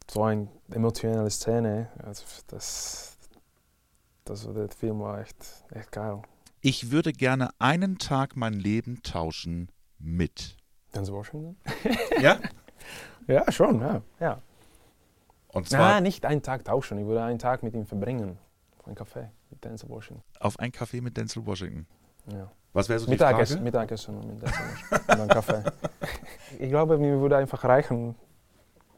so 0.10 0.24
eine 0.24 0.48
emotionale 0.72 1.30
Szene. 1.30 1.90
Also 2.04 2.24
das, 2.48 3.11
also 4.32 4.54
der 4.54 4.70
Film 4.70 5.02
war 5.02 5.20
echt, 5.20 5.36
echt 5.72 5.92
geil. 5.92 6.22
Ich 6.62 6.90
würde 6.92 7.12
gerne 7.12 7.50
einen 7.60 7.98
Tag 7.98 8.36
mein 8.36 8.54
Leben 8.54 9.04
tauschen 9.04 9.70
mit. 10.00 10.58
Denzel 10.96 11.14
Washington? 11.14 11.58
ja? 12.22 12.40
Ja, 13.28 13.50
schon, 13.52 13.80
ja. 13.82 14.02
ja. 14.20 14.42
Und 15.50 15.70
zwar. 15.70 15.80
Nein, 15.80 16.04
nicht 16.04 16.26
einen 16.26 16.42
Tag 16.42 16.66
tauschen. 16.66 16.98
Ich 16.98 17.06
würde 17.06 17.22
einen 17.22 17.38
Tag 17.38 17.62
mit 17.62 17.76
ihm 17.76 17.86
verbringen. 17.86 18.40
Auf 18.80 18.88
einen 18.88 18.96
Kaffee 18.96 19.30
mit 19.52 19.64
Denzel 19.64 19.90
Washington. 19.90 20.24
Auf 20.40 20.60
einen 20.60 20.72
Kaffee 20.72 21.02
mit 21.02 21.16
Denzel 21.16 21.46
Washington? 21.46 21.86
Ja. 22.34 22.52
Was 22.74 22.90
wäre 22.90 23.00
so 23.00 23.06
die 23.06 23.12
Mittagessen, 23.12 23.58
Frage? 23.58 23.64
Mittagessen 23.64 24.16
mit 24.28 24.42
Denzel 24.42 24.60
Washington. 24.60 25.12
und 25.12 25.20
einen 25.20 25.30
Kaffee. 25.30 25.64
Ich 26.58 26.70
glaube, 26.70 26.98
mir 26.98 27.22
würde 27.22 27.38
einfach 27.38 27.64
reichen, 27.64 28.16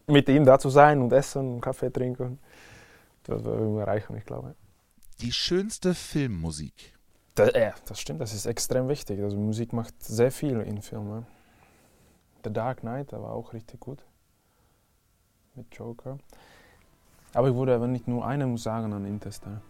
mit 0.07 0.29
ihm 0.29 0.45
da 0.45 0.57
zu 0.57 0.69
sein 0.69 1.01
und 1.01 1.11
essen 1.11 1.55
und 1.55 1.61
Kaffee 1.61 1.91
trinken. 1.91 2.39
Das 3.23 3.43
würde 3.43 3.65
mir 3.65 3.85
reichen, 3.85 4.15
ich 4.15 4.25
glaube 4.25 4.55
die 5.21 5.31
schönste 5.31 5.93
Filmmusik? 5.93 6.93
Das, 7.35 7.49
äh, 7.49 7.71
das 7.85 7.99
stimmt, 7.99 8.21
das 8.21 8.33
ist 8.33 8.45
extrem 8.45 8.87
wichtig. 8.87 9.21
Also 9.21 9.37
Musik 9.37 9.73
macht 9.73 10.03
sehr 10.03 10.31
viel 10.31 10.59
in 10.61 10.81
Filmen. 10.81 11.25
The 12.43 12.51
Dark 12.51 12.81
Knight, 12.81 13.11
der 13.11 13.21
war 13.21 13.31
auch 13.31 13.53
richtig 13.53 13.79
gut. 13.79 14.03
Mit 15.55 15.73
Joker. 15.75 16.17
Aber 17.33 17.49
ich 17.49 17.55
würde, 17.55 17.79
wenn 17.81 17.95
ich 17.95 18.05
nur 18.05 18.25
eine 18.25 18.45
muss 18.45 18.63
sagen, 18.63 18.91
dann 18.91 19.05
Interstellar. 19.05 19.61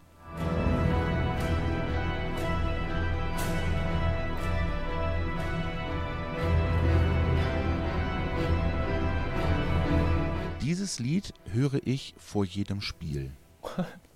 Dieses 10.60 10.98
Lied 10.98 11.32
höre 11.52 11.86
ich 11.86 12.14
vor 12.18 12.44
jedem 12.44 12.80
Spiel. 12.80 13.30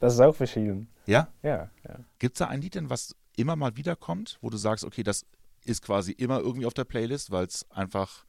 Das 0.00 0.14
ist 0.14 0.20
auch 0.20 0.34
verschieden. 0.34 0.88
Ja? 1.06 1.28
Ja. 1.42 1.70
ja. 1.86 1.96
Gibt 2.18 2.36
es 2.36 2.38
da 2.38 2.46
ein 2.46 2.60
Lied 2.60 2.74
denn, 2.74 2.90
was 2.90 3.14
immer 3.36 3.56
mal 3.56 3.76
wiederkommt, 3.76 4.38
wo 4.40 4.50
du 4.50 4.56
sagst, 4.56 4.84
okay, 4.84 5.02
das 5.02 5.24
ist 5.64 5.82
quasi 5.82 6.12
immer 6.12 6.40
irgendwie 6.40 6.66
auf 6.66 6.74
der 6.74 6.84
Playlist, 6.84 7.30
weil 7.30 7.46
es 7.46 7.66
einfach 7.70 8.24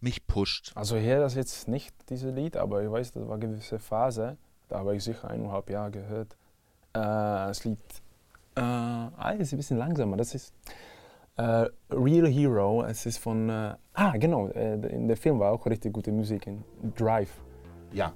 mich 0.00 0.26
pusht? 0.26 0.72
Also 0.74 0.96
hier 0.96 1.20
das 1.20 1.34
jetzt 1.34 1.68
nicht, 1.68 1.94
dieses 2.10 2.34
Lied, 2.34 2.56
aber 2.56 2.82
ich 2.82 2.90
weiß, 2.90 3.12
das 3.12 3.26
war 3.26 3.34
eine 3.34 3.46
gewisse 3.46 3.78
Phase, 3.78 4.36
da 4.68 4.78
habe 4.78 4.96
ich 4.96 5.04
sicher 5.04 5.28
eineinhalb 5.28 5.70
Jahre 5.70 5.90
gehört. 5.90 6.36
Äh, 6.92 6.98
das 7.00 7.64
Lied, 7.64 7.78
äh, 8.56 8.60
ah, 8.60 9.34
ist 9.38 9.52
ein 9.52 9.56
bisschen 9.56 9.78
langsamer, 9.78 10.16
das 10.16 10.34
ist 10.34 10.52
äh, 11.36 11.66
Real 11.90 12.26
Hero, 12.28 12.84
es 12.84 13.06
ist 13.06 13.18
von, 13.18 13.48
äh, 13.48 13.74
ah 13.94 14.16
genau, 14.16 14.48
äh, 14.48 14.74
in 14.74 15.08
der 15.08 15.16
Film 15.16 15.38
war 15.38 15.52
auch 15.52 15.64
richtig 15.66 15.92
gute 15.92 16.12
Musik, 16.12 16.46
in 16.46 16.62
Drive. 16.94 17.40
Ja. 17.92 18.12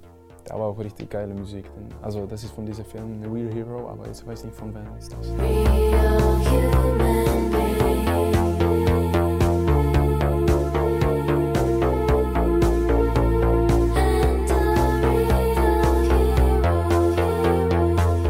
War 0.49 0.67
auch 0.67 0.79
richtig 0.79 1.09
geile 1.09 1.33
Musik. 1.33 1.69
Also 2.01 2.25
das 2.25 2.43
ist 2.43 2.51
von 2.51 2.65
diesem 2.65 2.85
Film 2.85 3.21
Real 3.31 3.53
Hero, 3.53 3.89
aber 3.89 4.09
ich 4.09 4.25
weiß 4.25 4.45
nicht 4.45 4.55
von 4.55 4.73
wem 4.73 4.87
ist 4.97 5.13
das. 5.13 5.27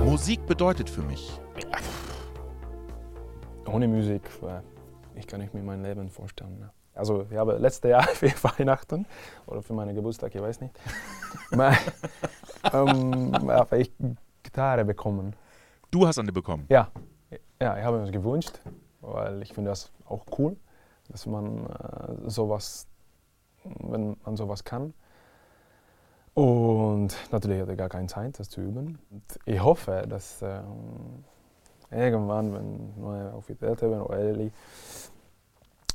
Musik 0.03 0.45
bedeutet 0.45 0.89
für 0.89 1.03
mich. 1.03 1.39
Ohne 3.65 3.87
Musik, 3.87 4.29
ich 5.15 5.27
kann 5.27 5.39
nicht 5.39 5.53
mir 5.53 5.63
mein 5.63 5.81
Leben 5.83 6.09
vorstellen. 6.09 6.59
Ne? 6.59 6.69
Also 6.97 7.25
ich 7.29 7.37
habe 7.37 7.57
letztes 7.57 7.89
Jahr 7.89 8.03
für 8.07 8.31
Weihnachten 8.43 9.05
oder 9.45 9.61
für 9.61 9.73
meinen 9.73 9.95
Geburtstag, 9.95 10.33
ich 10.33 10.41
weiß 10.41 10.61
nicht, 10.61 10.73
mal, 11.51 11.75
ähm, 12.73 13.33
habe 13.49 13.79
ich 13.79 13.91
Gitarre 14.43 14.85
bekommen. 14.85 15.35
Du 15.91 16.07
hast 16.07 16.19
eine 16.19 16.31
bekommen. 16.31 16.65
Ja, 16.69 16.89
ja, 17.61 17.77
ich 17.77 17.83
habe 17.83 17.97
mir 17.97 18.03
das 18.03 18.11
gewünscht, 18.11 18.59
weil 19.01 19.41
ich 19.41 19.53
finde 19.53 19.71
das 19.71 19.91
auch 20.05 20.25
cool, 20.37 20.55
dass 21.09 21.25
man 21.25 21.65
äh, 21.65 22.29
sowas, 22.29 22.87
wenn 23.63 24.17
man 24.23 24.35
sowas 24.35 24.63
kann. 24.63 24.93
Und 26.33 27.15
natürlich 27.31 27.61
hatte 27.61 27.71
ich 27.71 27.77
gar 27.77 27.89
keine 27.89 28.07
Zeit, 28.07 28.39
das 28.39 28.49
zu 28.49 28.61
üben. 28.61 28.99
Und 29.09 29.23
ich 29.45 29.59
hoffe, 29.59 30.05
dass 30.07 30.41
ähm, 30.43 31.23
irgendwann, 31.89 32.53
wenn 32.53 32.93
die 33.47 33.65
Älter 33.65 33.89
werden 33.89 34.03
oder 34.03 34.19
Ellie, 34.19 34.51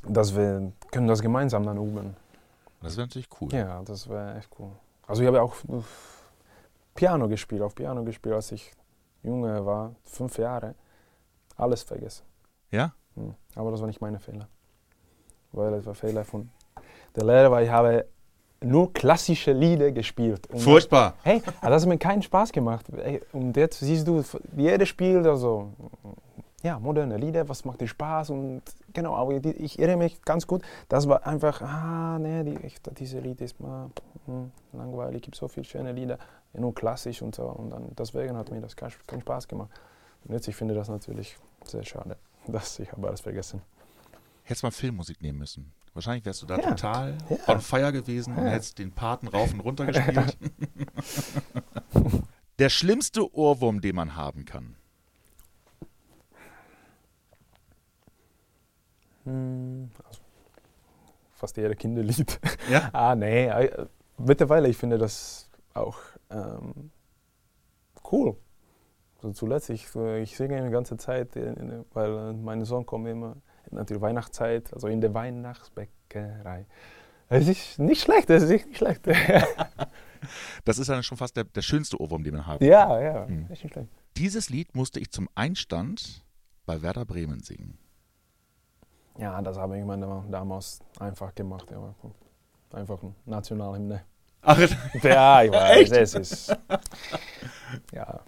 dass 0.07 0.35
wir 0.35 0.71
können 0.91 1.07
das 1.07 1.21
gemeinsam 1.21 1.65
dann 1.65 1.77
üben. 1.77 2.15
Das 2.81 2.97
wäre 2.97 3.07
natürlich 3.07 3.29
cool. 3.39 3.49
Ja, 3.51 3.81
das 3.83 4.09
wäre 4.09 4.37
echt 4.37 4.49
cool. 4.59 4.71
Also 5.07 5.21
ich 5.21 5.27
habe 5.27 5.41
auch 5.41 5.55
äh, 5.69 5.81
Piano 6.93 7.27
gespielt, 7.27 7.61
auf 7.61 7.75
Piano 7.75 8.03
gespielt, 8.03 8.35
als 8.35 8.51
ich 8.51 8.71
Junge 9.23 9.65
war, 9.65 9.95
fünf 10.03 10.37
Jahre. 10.37 10.75
Alles 11.55 11.83
vergessen. 11.83 12.23
Ja? 12.71 12.93
Hm. 13.15 13.35
Aber 13.55 13.71
das 13.71 13.79
war 13.79 13.87
nicht 13.87 14.01
meine 14.01 14.19
Fehler. 14.19 14.47
Weil 15.51 15.71
das 15.71 15.85
war 15.85 15.95
Fehler 15.95 16.25
von 16.25 16.49
der 17.15 17.23
Lehrer, 17.23 17.51
weil 17.51 17.65
ich 17.65 17.71
habe 17.71 18.05
nur 18.61 18.91
klassische 18.91 19.51
Lieder 19.51 19.91
gespielt. 19.91 20.47
Und 20.47 20.59
Furchtbar. 20.59 21.15
Hey, 21.23 21.41
das 21.61 21.83
hat 21.83 21.89
mir 21.89 21.97
keinen 21.97 22.21
Spaß 22.21 22.51
gemacht. 22.51 22.85
Und 23.31 23.55
jetzt 23.55 23.79
siehst 23.79 24.07
du, 24.07 24.23
jeder 24.55 24.85
spielt 24.85 25.25
also 25.27 25.69
ja, 26.63 26.79
moderne 26.79 27.17
Lieder, 27.17 27.47
was 27.49 27.65
macht 27.65 27.81
dir 27.81 27.87
Spaß 27.87 28.31
und 28.31 28.61
genau, 28.93 29.15
aber 29.15 29.39
die- 29.39 29.51
ich 29.51 29.77
erinnere 29.77 29.97
mich 29.97 30.21
ganz 30.23 30.47
gut, 30.47 30.63
das 30.89 31.07
war 31.07 31.27
einfach, 31.27 31.61
ah, 31.61 32.17
nee, 32.19 32.43
die, 32.43 32.65
ich, 32.65 32.77
diese 32.97 33.19
Lied 33.19 33.41
ist 33.41 33.59
mal 33.59 33.89
hm, 34.25 34.51
langweilig, 34.71 35.21
gibt 35.21 35.35
so 35.35 35.47
viele 35.47 35.65
schöne 35.65 35.91
Lieder, 35.91 36.17
nur 36.53 36.73
klassisch 36.73 37.21
und 37.21 37.35
so 37.35 37.43
und 37.43 37.69
dann 37.69 37.89
deswegen 37.97 38.35
hat 38.37 38.49
mir 38.49 38.61
das 38.61 38.75
keinen 38.75 39.21
Spaß 39.21 39.47
gemacht. 39.47 39.69
Und 40.23 40.33
jetzt, 40.33 40.47
ich 40.47 40.55
finde 40.55 40.73
das 40.73 40.87
natürlich 40.87 41.37
sehr 41.65 41.83
schade, 41.83 42.15
dass 42.47 42.79
ich 42.79 42.91
habe 42.91 43.07
alles 43.07 43.21
vergessen. 43.21 43.61
Hättest 44.43 44.63
mal 44.63 44.71
Filmmusik 44.71 45.21
nehmen 45.21 45.39
müssen. 45.39 45.71
Wahrscheinlich 45.93 46.25
wärst 46.25 46.41
du 46.41 46.45
da 46.45 46.57
Ja. 46.57 46.69
total 46.69 47.17
Ja. 47.29 47.53
on 47.53 47.61
fire 47.61 47.91
gewesen 47.91 48.35
und 48.37 48.45
Ja. 48.45 48.51
hättest 48.51 48.79
den 48.79 48.91
Paten 48.91 49.27
rauf 49.27 49.53
und 49.53 49.59
runter 49.59 49.85
gespielt. 49.91 50.37
Der 52.59 52.69
schlimmste 52.69 53.33
Ohrwurm, 53.35 53.81
den 53.81 53.95
man 53.95 54.15
haben 54.15 54.45
kann. 54.45 54.75
Hm, 59.25 59.89
also 60.05 60.19
fast 61.33 61.57
jeder 61.57 61.75
Kinderlied. 61.75 62.39
Ja? 62.69 62.89
Ah, 62.93 63.15
nee. 63.15 63.47
äh, 63.47 63.85
Mittlerweile, 64.17 64.69
ich 64.69 64.77
finde 64.77 64.97
das 64.97 65.49
auch 65.73 65.97
ähm, 66.29 66.91
cool. 68.11 68.35
So 69.21 69.31
zuletzt, 69.31 69.69
ich, 69.69 69.87
ich 69.95 70.35
singe 70.37 70.63
die 70.63 70.69
ganze 70.71 70.97
Zeit, 70.97 71.35
weil 71.35 72.11
äh, 72.11 72.33
mein 72.33 72.63
Sohn 72.65 72.85
kommt 72.85 73.07
immer 73.07 73.37
in 73.71 73.83
der 73.85 74.01
Weihnachtszeit, 74.01 74.71
also 74.73 74.87
in 74.87 75.01
der 75.01 75.13
Weihnachtsbäckerei. 75.13 76.65
Es 77.29 77.47
ist 77.47 77.79
nicht 77.79 78.01
schlecht, 78.01 78.29
es 78.29 78.43
ist 78.43 78.49
nicht 78.49 78.77
schlecht. 78.77 79.01
Das 80.63 80.77
ist 80.77 80.87
dann 80.89 81.03
schon 81.03 81.17
fast 81.17 81.35
der, 81.35 81.43
der 81.43 81.61
schönste 81.61 81.99
Ohrwurm, 81.99 82.23
den 82.23 82.35
man 82.35 82.47
haben 82.47 82.63
ja, 82.63 82.97
ja, 83.01 83.27
Hm. 83.27 83.47
ist 83.51 83.61
nicht 83.61 83.73
schlecht. 83.73 83.89
Dieses 84.15 84.49
Lied 84.49 84.73
musste 84.73 85.01
ich 85.01 85.11
zum 85.11 85.27
Einstand 85.35 86.23
bei 86.65 86.81
Werder 86.81 87.03
Bremen 87.03 87.41
singen. 87.41 87.77
Ja, 89.17 89.41
das 89.41 89.57
habe 89.57 89.77
ich 89.77 89.85
mir 89.85 90.23
damals 90.29 90.79
einfach 90.99 91.33
gemacht. 91.35 91.69
Ja. 91.71 91.93
Einfach 92.77 93.01
ein 93.03 93.15
Nationalhymne. 93.25 94.03
Ach, 94.41 94.57
Ja, 95.01 95.43
ich 95.43 95.51
weiß, 95.51 95.91
es 95.91 96.15
ist. 96.15 96.57
Ja, 97.91 98.19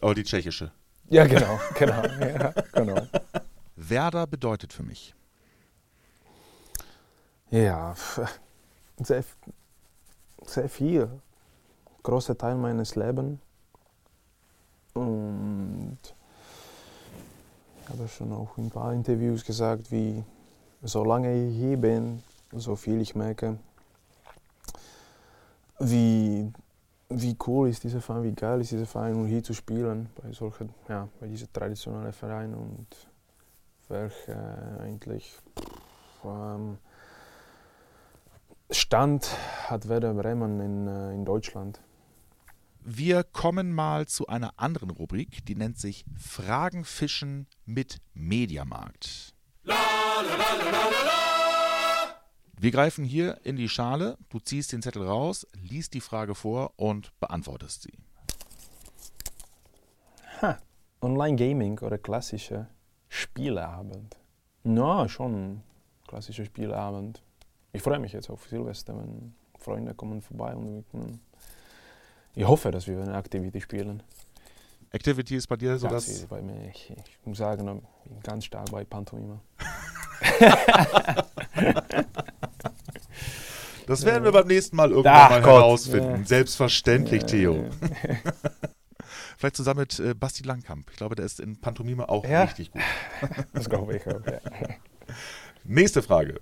oh, 0.00 0.12
die 0.14 0.22
tschechische. 0.22 0.70
ja 1.08 1.26
genau, 1.26 1.58
genau, 1.78 2.02
ja, 2.20 2.54
genau. 2.72 3.06
Werder 3.76 4.26
bedeutet 4.26 4.72
für 4.72 4.82
mich. 4.82 5.14
Ja, 7.50 7.94
sehr, 8.98 9.24
sehr 10.44 10.68
viel. 10.68 11.08
Großer 12.02 12.36
Teil 12.36 12.54
meines 12.56 12.96
Lebens. 12.96 13.40
Und 14.94 15.98
ich 17.84 17.90
habe 17.90 18.08
schon 18.08 18.32
auch 18.32 18.56
in 18.56 18.66
ein 18.66 18.70
paar 18.70 18.92
Interviews 18.92 19.44
gesagt, 19.44 19.92
wie 19.92 20.24
solange 20.82 21.48
ich 21.48 21.56
hier 21.56 21.76
bin, 21.76 22.22
so 22.52 22.76
viel 22.76 23.00
ich 23.00 23.14
merke, 23.14 23.58
wie, 25.78 26.50
wie 27.10 27.36
cool 27.46 27.68
ist 27.68 27.84
dieser 27.84 28.00
Verein, 28.00 28.22
wie 28.22 28.32
geil 28.32 28.60
ist 28.60 28.72
dieser 28.72 28.86
Verein, 28.86 29.14
um 29.14 29.26
hier 29.26 29.42
zu 29.42 29.52
spielen, 29.52 30.08
bei 30.22 30.32
solchen, 30.32 30.70
ja, 30.88 31.08
bei 31.20 31.26
diesem 31.26 31.52
traditionellen 31.52 32.12
Verein 32.12 32.54
und 32.54 32.86
welche 33.88 34.36
eigentlich 34.80 35.36
ähm, 36.24 36.78
Stand 38.70 39.28
hat 39.68 39.88
Werder 39.88 40.14
Bremen 40.14 40.60
in, 40.60 40.86
äh, 40.86 41.12
in 41.12 41.24
Deutschland. 41.24 41.80
Wir 42.86 43.24
kommen 43.24 43.72
mal 43.72 44.06
zu 44.06 44.26
einer 44.26 44.52
anderen 44.58 44.90
Rubrik, 44.90 45.42
die 45.46 45.54
nennt 45.54 45.78
sich 45.78 46.04
Fragen 46.18 46.84
fischen 46.84 47.46
mit 47.64 48.02
Mediamarkt. 48.12 49.34
Wir 52.58 52.70
greifen 52.70 53.06
hier 53.06 53.40
in 53.42 53.56
die 53.56 53.70
Schale, 53.70 54.18
du 54.28 54.38
ziehst 54.38 54.72
den 54.72 54.82
Zettel 54.82 55.02
raus, 55.02 55.46
liest 55.54 55.94
die 55.94 56.02
Frage 56.02 56.34
vor 56.34 56.74
und 56.76 57.18
beantwortest 57.20 57.84
sie. 57.84 57.94
Online-Gaming 61.00 61.78
oder 61.78 61.96
klassischer 61.96 62.68
Spieleabend? 63.08 64.18
Na, 64.62 65.08
schon 65.08 65.62
klassischer 66.06 66.44
Spieleabend. 66.44 67.22
Ich 67.72 67.80
freue 67.80 67.98
mich 67.98 68.12
jetzt 68.12 68.28
auf 68.28 68.46
Silvester, 68.46 68.94
wenn 68.98 69.34
Freunde 69.58 69.94
kommen 69.94 70.20
vorbei 70.20 70.54
und 70.54 70.74
wir 70.74 70.82
können, 70.82 71.22
ich 72.34 72.46
hoffe, 72.46 72.70
dass 72.70 72.86
wir 72.86 73.00
eine 73.00 73.14
Aktivität 73.14 73.62
spielen. 73.62 74.02
Activity 74.90 75.36
ist 75.36 75.46
bei 75.48 75.56
dir 75.56 75.76
so 75.78 75.88
das 75.88 76.06
das. 76.06 76.14
ist 76.16 76.28
bei 76.28 76.40
mir, 76.40 76.68
ich, 76.68 76.90
ich 76.90 77.18
muss 77.26 77.38
sagen, 77.38 77.66
ich 78.04 78.10
bin 78.10 78.20
ganz 78.22 78.44
stark 78.44 78.70
bei 78.70 78.84
Pantomime. 78.84 79.40
Das 83.86 84.04
werden 84.06 84.24
wir 84.24 84.32
beim 84.32 84.46
nächsten 84.46 84.76
Mal 84.76 84.90
irgendwann 84.90 85.12
Ach 85.14 85.30
mal 85.30 85.42
Gott. 85.42 85.60
herausfinden. 85.60 86.20
Ja. 86.20 86.24
Selbstverständlich, 86.26 87.24
Theo. 87.24 87.54
Äh, 87.54 87.70
Vielleicht 89.36 89.56
zusammen 89.56 89.80
mit 89.80 89.98
äh, 89.98 90.14
Basti 90.14 90.42
Langkamp. 90.42 90.88
Ich 90.90 90.96
glaube, 90.96 91.16
der 91.16 91.26
ist 91.26 91.38
in 91.40 91.60
Pantomime 91.60 92.08
auch 92.08 92.24
Ja. 92.24 92.44
richtig 92.44 92.72
gut. 92.72 92.80
das 93.52 93.68
glaube 93.68 93.96
ich 93.96 94.06
auch. 94.06 94.24
Ja. 94.24 94.40
Nächste 95.64 96.02
Frage. 96.02 96.40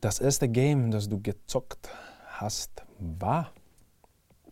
Das 0.00 0.20
erste 0.20 0.48
Game, 0.48 0.92
das 0.92 1.08
du 1.08 1.20
gezockt 1.20 1.88
hast, 1.88 2.05
war 2.98 3.52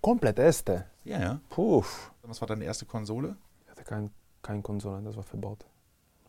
komplett 0.01 0.39
erste. 0.39 0.87
Ja, 1.05 1.21
ja. 1.21 1.41
Puh. 1.51 1.85
Was 2.23 2.41
war 2.41 2.49
deine 2.49 2.65
erste 2.65 2.87
Konsole? 2.87 3.37
Ich 3.65 3.71
hatte 3.71 3.85
kein, 3.85 4.11
kein 4.43 4.63
Konsole, 4.63 5.03
das 5.03 5.17
war 5.17 5.23
verbaut 5.23 5.67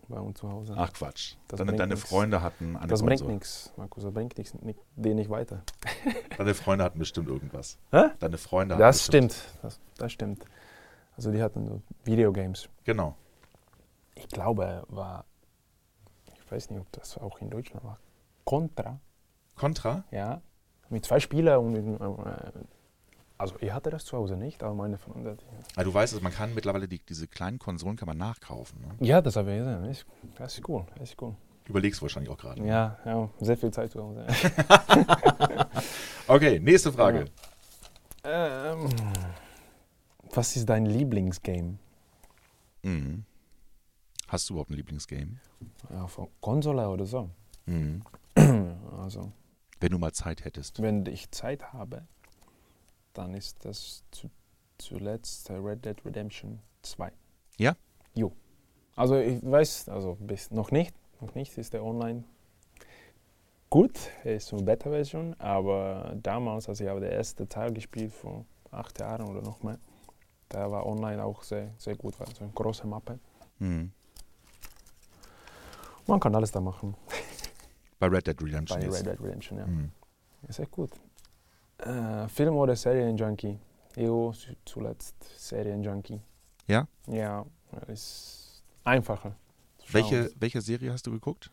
bei 0.07 0.19
uns 0.19 0.39
zu 0.39 0.51
Hause. 0.51 0.75
Ach 0.77 0.91
Quatsch. 0.93 1.35
Das 1.47 1.57
Deine, 1.57 1.71
bringt 1.71 1.79
deine. 1.81 1.97
Freunde 1.97 2.41
hatten 2.41 2.75
eine 2.77 2.87
das 2.87 3.01
bringt 3.01 3.21
Konsole. 3.21 3.33
nichts, 3.33 3.73
Markus, 3.75 4.03
das 4.03 4.13
bringt 4.13 4.37
nichts, 4.37 4.53
nicht, 4.61 4.79
den 4.95 5.15
nicht 5.15 5.29
weiter. 5.29 5.63
Deine 6.37 6.53
Freunde 6.53 6.83
hatten 6.83 6.99
bestimmt 6.99 7.27
irgendwas. 7.27 7.77
Hä? 7.91 8.09
Deine 8.19 8.37
Freunde 8.37 8.75
hatten 8.75 8.81
Das 8.81 8.97
bestimmt. 8.97 9.33
stimmt, 9.33 9.59
das, 9.63 9.79
das 9.97 10.11
stimmt. 10.11 10.45
Also 11.17 11.31
die 11.31 11.41
hatten 11.41 11.65
so 11.67 11.81
Videogames. 12.03 12.69
Genau. 12.83 13.15
Ich 14.13 14.27
glaube, 14.27 14.83
war, 14.89 15.25
ich 16.35 16.51
weiß 16.51 16.69
nicht, 16.69 16.81
ob 16.81 16.91
das 16.91 17.17
auch 17.17 17.39
in 17.39 17.49
Deutschland 17.49 17.83
war, 17.83 17.97
Contra, 18.43 18.99
Contra? 19.55 20.03
ja, 20.11 20.41
mit 20.89 21.05
zwei 21.05 21.19
Spielern 21.19 21.59
und 21.59 21.75
äh, 21.99 22.51
also 23.37 23.55
ich 23.59 23.71
hatte 23.73 23.89
das 23.89 24.05
zu 24.05 24.15
Hause 24.17 24.37
nicht, 24.37 24.63
aber 24.63 24.73
meine 24.73 24.97
Freunde. 24.97 25.35
Die, 25.37 25.43
Ah, 25.79 25.83
du 25.83 25.93
weißt 25.93 26.13
es, 26.13 26.21
man 26.21 26.31
kann 26.31 26.53
mittlerweile 26.53 26.87
die, 26.87 26.99
diese 26.99 27.27
kleinen 27.27 27.59
Konsolen 27.59 27.97
kann 27.97 28.07
man 28.07 28.17
nachkaufen. 28.17 28.79
Ne? 28.81 29.05
ja, 29.05 29.21
das 29.21 29.35
habe 29.35 29.51
ich 29.51 29.57
gesehen. 29.59 29.81
Das 29.83 29.97
ist- 29.97 30.05
Das 30.37 30.53
ist 30.57 30.69
cool, 30.69 30.85
das 30.97 31.09
ist 31.09 31.21
cool. 31.21 31.35
Überlegst 31.67 31.99
du 31.99 32.03
wahrscheinlich 32.03 32.31
auch 32.31 32.37
gerade. 32.37 32.63
Ja, 32.65 32.97
ja, 33.05 33.27
sehr 33.39 33.57
viel 33.57 33.71
Zeit 33.71 33.91
zu 33.91 34.01
Hause. 34.03 34.25
Okay, 36.27 36.59
nächste 36.59 36.91
Frage. 36.91 37.25
ähm, 38.23 38.89
was 40.33 40.55
ist 40.55 40.67
dein 40.67 40.85
Lieblingsgame? 40.87 41.77
Mhm. 42.83 43.23
Hast 44.27 44.49
du 44.49 44.53
überhaupt 44.53 44.71
ein 44.71 44.75
Lieblingsgame? 44.75 45.37
Ja, 45.91 46.07
von 46.07 46.27
Konsole 46.41 46.87
oder 46.89 47.05
so. 47.05 47.29
Mhm. 47.67 48.01
Also, 48.99 49.31
Wenn 49.79 49.91
du 49.91 49.97
mal 49.97 50.13
Zeit 50.13 50.45
hättest. 50.45 50.81
wenn 50.81 51.05
ich 51.05 51.31
Zeit 51.31 51.73
habe, 51.73 52.03
dann 53.13 53.33
ist 53.33 53.63
das 53.65 54.03
zu, 54.11 54.29
zuletzt 54.77 55.49
Red 55.49 55.85
Dead 55.85 56.05
Redemption 56.05 56.59
2. 56.81 57.11
Also 58.95 59.17
ich 59.17 59.43
weiß, 59.43 59.89
also 59.89 60.17
bis 60.19 60.51
noch 60.51 60.71
nicht, 60.71 60.95
noch 61.19 61.35
nicht 61.35 61.57
ist 61.57 61.73
der 61.73 61.83
online 61.83 62.23
gut, 63.69 63.99
ist 64.23 64.53
eine 64.53 64.63
Beta-Version, 64.63 65.35
aber 65.37 66.13
damals, 66.23 66.69
als 66.69 66.79
ich 66.79 66.87
habe 66.87 67.01
den 67.01 67.11
ersten 67.11 67.49
Teil 67.49 67.73
gespielt, 67.73 68.13
vor 68.13 68.45
acht 68.71 68.97
Jahren 68.99 69.27
oder 69.27 69.41
noch 69.41 69.63
mehr, 69.63 69.79
da 70.47 70.71
war 70.71 70.85
online 70.85 71.21
auch 71.21 71.43
sehr, 71.43 71.71
sehr 71.77 71.95
gut, 71.97 72.17
weil 72.17 72.33
so 72.33 72.45
eine 72.45 72.53
große 72.53 72.87
Mappe. 72.87 73.19
Hm. 73.59 73.91
Man 76.07 76.19
kann 76.21 76.33
alles 76.35 76.51
da 76.51 76.61
machen, 76.61 76.95
Bei 77.99 78.07
Red 78.07 78.27
Dead 78.27 78.41
Redemption 78.41 78.79
bei. 78.79 78.97
Red 78.97 79.05
Dead 79.05 79.19
Redemption, 79.21 79.57
ja. 79.59 79.65
Hm. 79.65 79.91
Ist 80.47 80.59
echt 80.59 80.71
gut. 80.71 80.91
Äh, 81.79 82.27
Film 82.27 82.55
oder 82.55 82.75
Serienjunkie? 82.75 83.57
Zu- 83.95 84.33
zuletzt 84.65 85.15
Serienjunkie. 85.37 86.21
Ja? 86.67 86.87
Ja, 87.07 87.45
ist 87.87 88.63
einfacher. 88.83 89.35
Welche, 89.91 90.31
welche 90.39 90.61
Serie 90.61 90.91
hast 90.91 91.05
du 91.07 91.11
geguckt? 91.11 91.51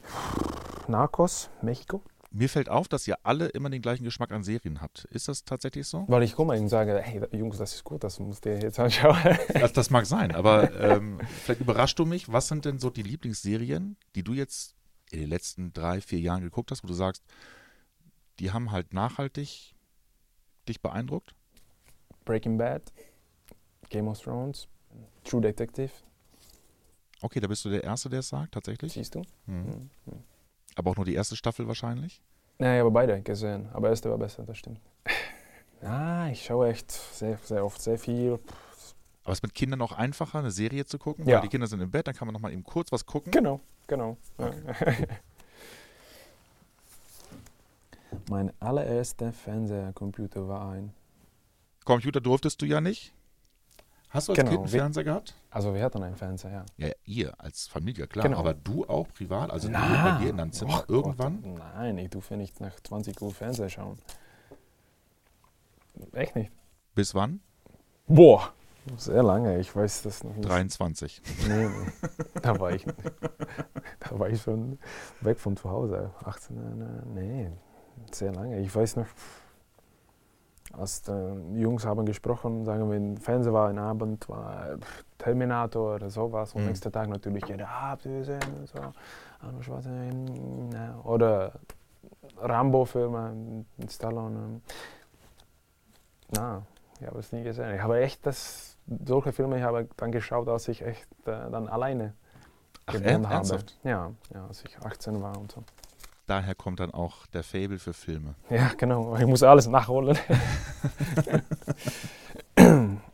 Narcos, 0.89 1.51
Mexiko. 1.61 2.03
Mir 2.31 2.49
fällt 2.49 2.71
auf, 2.71 2.89
dass 2.89 3.07
ihr 3.07 3.17
alle 3.25 3.49
immer 3.49 3.69
den 3.69 3.83
gleichen 3.83 4.05
Geschmack 4.05 4.33
an 4.33 4.43
Serien 4.43 4.81
habt. 4.81 5.05
Ist 5.11 5.29
das 5.29 5.45
tatsächlich 5.45 5.87
so? 5.87 6.05
Weil 6.09 6.23
ich 6.23 6.35
komme 6.35 6.59
und 6.59 6.69
sage, 6.71 6.99
hey 6.99 7.21
Jungs, 7.37 7.59
das 7.59 7.75
ist 7.75 7.85
gut, 7.85 8.03
das 8.05 8.19
musst 8.21 8.47
ihr 8.47 8.59
jetzt 8.59 8.81
anschauen. 8.81 9.19
Das, 9.53 9.73
das 9.75 9.91
mag 9.91 10.07
sein, 10.07 10.35
aber 10.35 10.73
ähm, 10.81 11.21
vielleicht 11.45 11.61
überraschst 11.61 11.99
du 11.99 12.07
mich. 12.07 12.33
Was 12.33 12.49
sind 12.49 12.65
denn 12.65 12.79
so 12.79 12.89
die 12.89 13.03
Lieblingsserien, 13.03 13.97
die 14.15 14.23
du 14.23 14.33
jetzt 14.33 14.75
in 15.13 15.21
den 15.21 15.29
letzten 15.29 15.73
drei, 15.73 16.01
vier 16.01 16.21
Jahren 16.21 16.43
geguckt 16.43 16.71
hast, 16.71 16.83
wo 16.83 16.89
du 16.89 16.95
sagst, 16.95 17.23
die 18.39 18.51
haben 18.51 18.71
halt 18.71 18.93
nachhaltig 18.93 19.75
dich 20.69 20.81
beeindruckt? 20.81 21.35
Breaking 22.25 22.57
Bad, 22.57 22.93
Game 23.91 24.09
of 24.09 24.21
Thrones, 24.21 24.69
True 25.25 25.41
Detective, 25.41 25.91
Okay, 27.23 27.39
da 27.39 27.47
bist 27.47 27.65
du 27.65 27.71
der 27.71 27.85
Erste, 27.85 28.11
der 28.11 28.19
es 28.19 28.29
sagt, 28.29 28.53
tatsächlich. 28.53 28.93
siehst 28.93 29.15
du? 29.15 29.23
Mhm. 29.47 29.89
Aber 30.75 30.91
auch 30.91 30.97
nur 30.97 31.05
die 31.05 31.15
erste 31.15 31.37
Staffel 31.37 31.69
wahrscheinlich. 31.69 32.21
Ja, 32.59 32.75
ich 32.75 32.81
habe 32.81 32.91
beide 32.91 33.23
gesehen, 33.23 33.69
aber 33.73 33.91
erste 33.91 34.11
war 34.11 34.19
besser, 34.19 34.43
das 34.43 34.59
stimmt. 34.59 34.81
Ja, 35.81 36.27
ich 36.33 36.45
schaue 36.45 36.71
echt 36.71 36.91
sehr, 36.91 37.39
sehr 37.45 37.65
oft 37.65 37.81
sehr 37.81 37.97
viel. 37.97 38.41
Aber 39.25 39.33
es 39.33 39.39
ist 39.39 39.43
mit 39.43 39.55
Kindern 39.55 39.81
auch 39.83 39.93
einfacher, 39.93 40.41
eine 40.41 40.51
Serie 40.51 40.85
zu 40.85 40.99
gucken, 40.99 41.27
Ja. 41.27 41.37
weil 41.37 41.43
die 41.43 41.49
Kinder 41.49 41.67
sind 41.67 41.81
im 41.81 41.91
Bett, 41.91 42.07
dann 42.07 42.15
kann 42.15 42.27
man 42.27 42.33
noch 42.33 42.41
mal 42.41 42.53
eben 42.53 42.65
kurz 42.65 42.91
was 42.91 43.07
gucken. 43.07 43.31
Genau, 43.31 43.61
genau. 43.87 44.17
Ja. 44.39 44.51
mein 48.29 48.53
allererster 48.61 49.33
Fernsehcomputer 49.33 50.49
war 50.49 50.73
ein. 50.73 50.93
Computer 51.85 52.21
durftest 52.21 52.61
du 52.63 52.67
ja 52.67 52.81
nicht. 52.81 53.13
Hast 54.11 54.29
du 54.29 54.33
als 54.33 54.39
Genau, 54.39 54.51
Kind 54.51 54.61
einen 54.63 54.69
Fernseher 54.69 55.05
gehabt? 55.05 55.35
Also 55.51 55.75
wir 55.75 55.83
hatten 55.83 56.03
einen 56.03 56.17
Fernseher, 56.17 56.51
ja. 56.77 56.87
Ja, 56.89 56.93
ihr 57.05 57.41
als 57.41 57.67
Familie, 57.67 58.07
klar. 58.07 58.25
Genau. 58.25 58.39
Aber 58.39 58.53
du 58.53 58.85
auch 58.87 59.09
privat? 59.09 59.51
Also 59.51 59.69
du 59.69 59.73
Na, 59.73 60.19
bei 60.19 60.23
dir 60.25 60.31
in 60.31 60.37
deinem 60.37 60.53
Zimmer 60.53 60.75
oh 60.75 60.79
Gott, 60.81 60.89
irgendwann? 60.91 61.55
Nein, 61.75 61.97
ich 61.97 62.11
durfte 62.11 62.37
nicht 62.37 62.61
nach 62.61 62.79
20 62.81 63.21
Uhr 63.23 63.33
Fernseher 63.33 63.71
schauen. 63.71 63.99
Echt 66.13 66.37
nicht. 66.37 66.51
Bis 66.95 67.15
wann? 67.15 67.41
Boah, 68.07 68.53
sehr 68.97 69.23
lange, 69.23 69.59
ich 69.59 69.75
weiß 69.75 70.03
das 70.03 70.25
noch 70.25 70.35
nicht. 70.35 70.49
23. 70.49 71.23
Nee, 71.49 71.67
nee. 71.69 72.09
Da 72.43 72.59
war 72.59 72.73
ich, 72.73 72.85
da 72.85 74.19
war 74.19 74.29
ich 74.29 74.43
schon 74.43 74.79
weg 75.21 75.39
von 75.39 75.57
zu 75.57 75.71
Hause. 75.71 76.11
18, 76.25 76.57
äh, 76.57 77.07
nee, 77.15 77.51
sehr 78.13 78.33
lange. 78.33 78.59
Ich 78.61 78.75
weiß 78.75 78.97
noch, 78.97 79.07
als 80.73 81.03
die 81.03 81.61
Jungs 81.61 81.85
haben 81.85 82.07
gesprochen, 82.07 82.65
sagen 82.65 82.89
wir, 82.91 82.97
im 82.97 83.17
Fernsehen 83.19 83.53
war 83.53 83.69
ein 83.69 83.79
Abend, 83.79 84.29
war 84.29 84.79
Terminator 85.19 85.97
oder 85.97 86.09
sowas. 86.11 86.55
Und 86.55 86.63
Mhm. 86.63 86.69
nächsten 86.69 86.91
Tag 86.91 87.09
natürlich 87.09 87.45
jeder, 87.47 87.69
ah, 87.69 87.91
habt 87.91 88.07
ihr 88.07 88.19
gesehen? 88.19 88.41
So, 88.67 88.81
Schwarzenegger, 89.63 90.77
ja. 90.79 91.01
Oder 91.05 91.53
Rambo-Filme 92.39 93.65
Stallone. 93.89 94.61
Na, 96.31 96.63
ich 97.01 97.07
habe 97.07 97.19
es 97.19 97.33
nie 97.33 97.43
gesehen. 97.43 97.75
Ich 97.75 97.81
habe 97.83 98.01
echt 98.01 98.25
das, 98.27 98.72
solche 98.87 99.33
Filme 99.33 99.59
ich 99.59 99.63
habe 99.63 99.89
dann 99.97 100.13
geschaut, 100.13 100.49
als 100.49 100.69
ich 100.69 100.83
echt 100.83 101.09
äh, 101.27 101.51
dann 101.51 101.69
alleine 101.69 102.15
Ach, 102.87 102.93
gewohnt 102.95 103.27
habe. 103.27 103.35
ernsthaft? 103.35 103.79
Ja, 103.85 104.13
ja, 104.35 104.47
als 104.47 104.65
ich 104.65 104.79
18 104.79 105.23
war 105.23 105.39
und 105.39 105.53
so. 105.53 105.63
Daher 106.27 106.55
kommt 106.55 106.81
dann 106.81 106.93
auch 106.93 107.27
der 107.27 107.43
Fable 107.43 107.79
für 107.79 107.93
Filme. 107.93 108.35
Ja, 108.49 108.71
genau. 108.77 109.17
Ich 109.17 109.27
muss 109.27 109.43
alles 109.43 109.67
nachholen. 109.67 110.17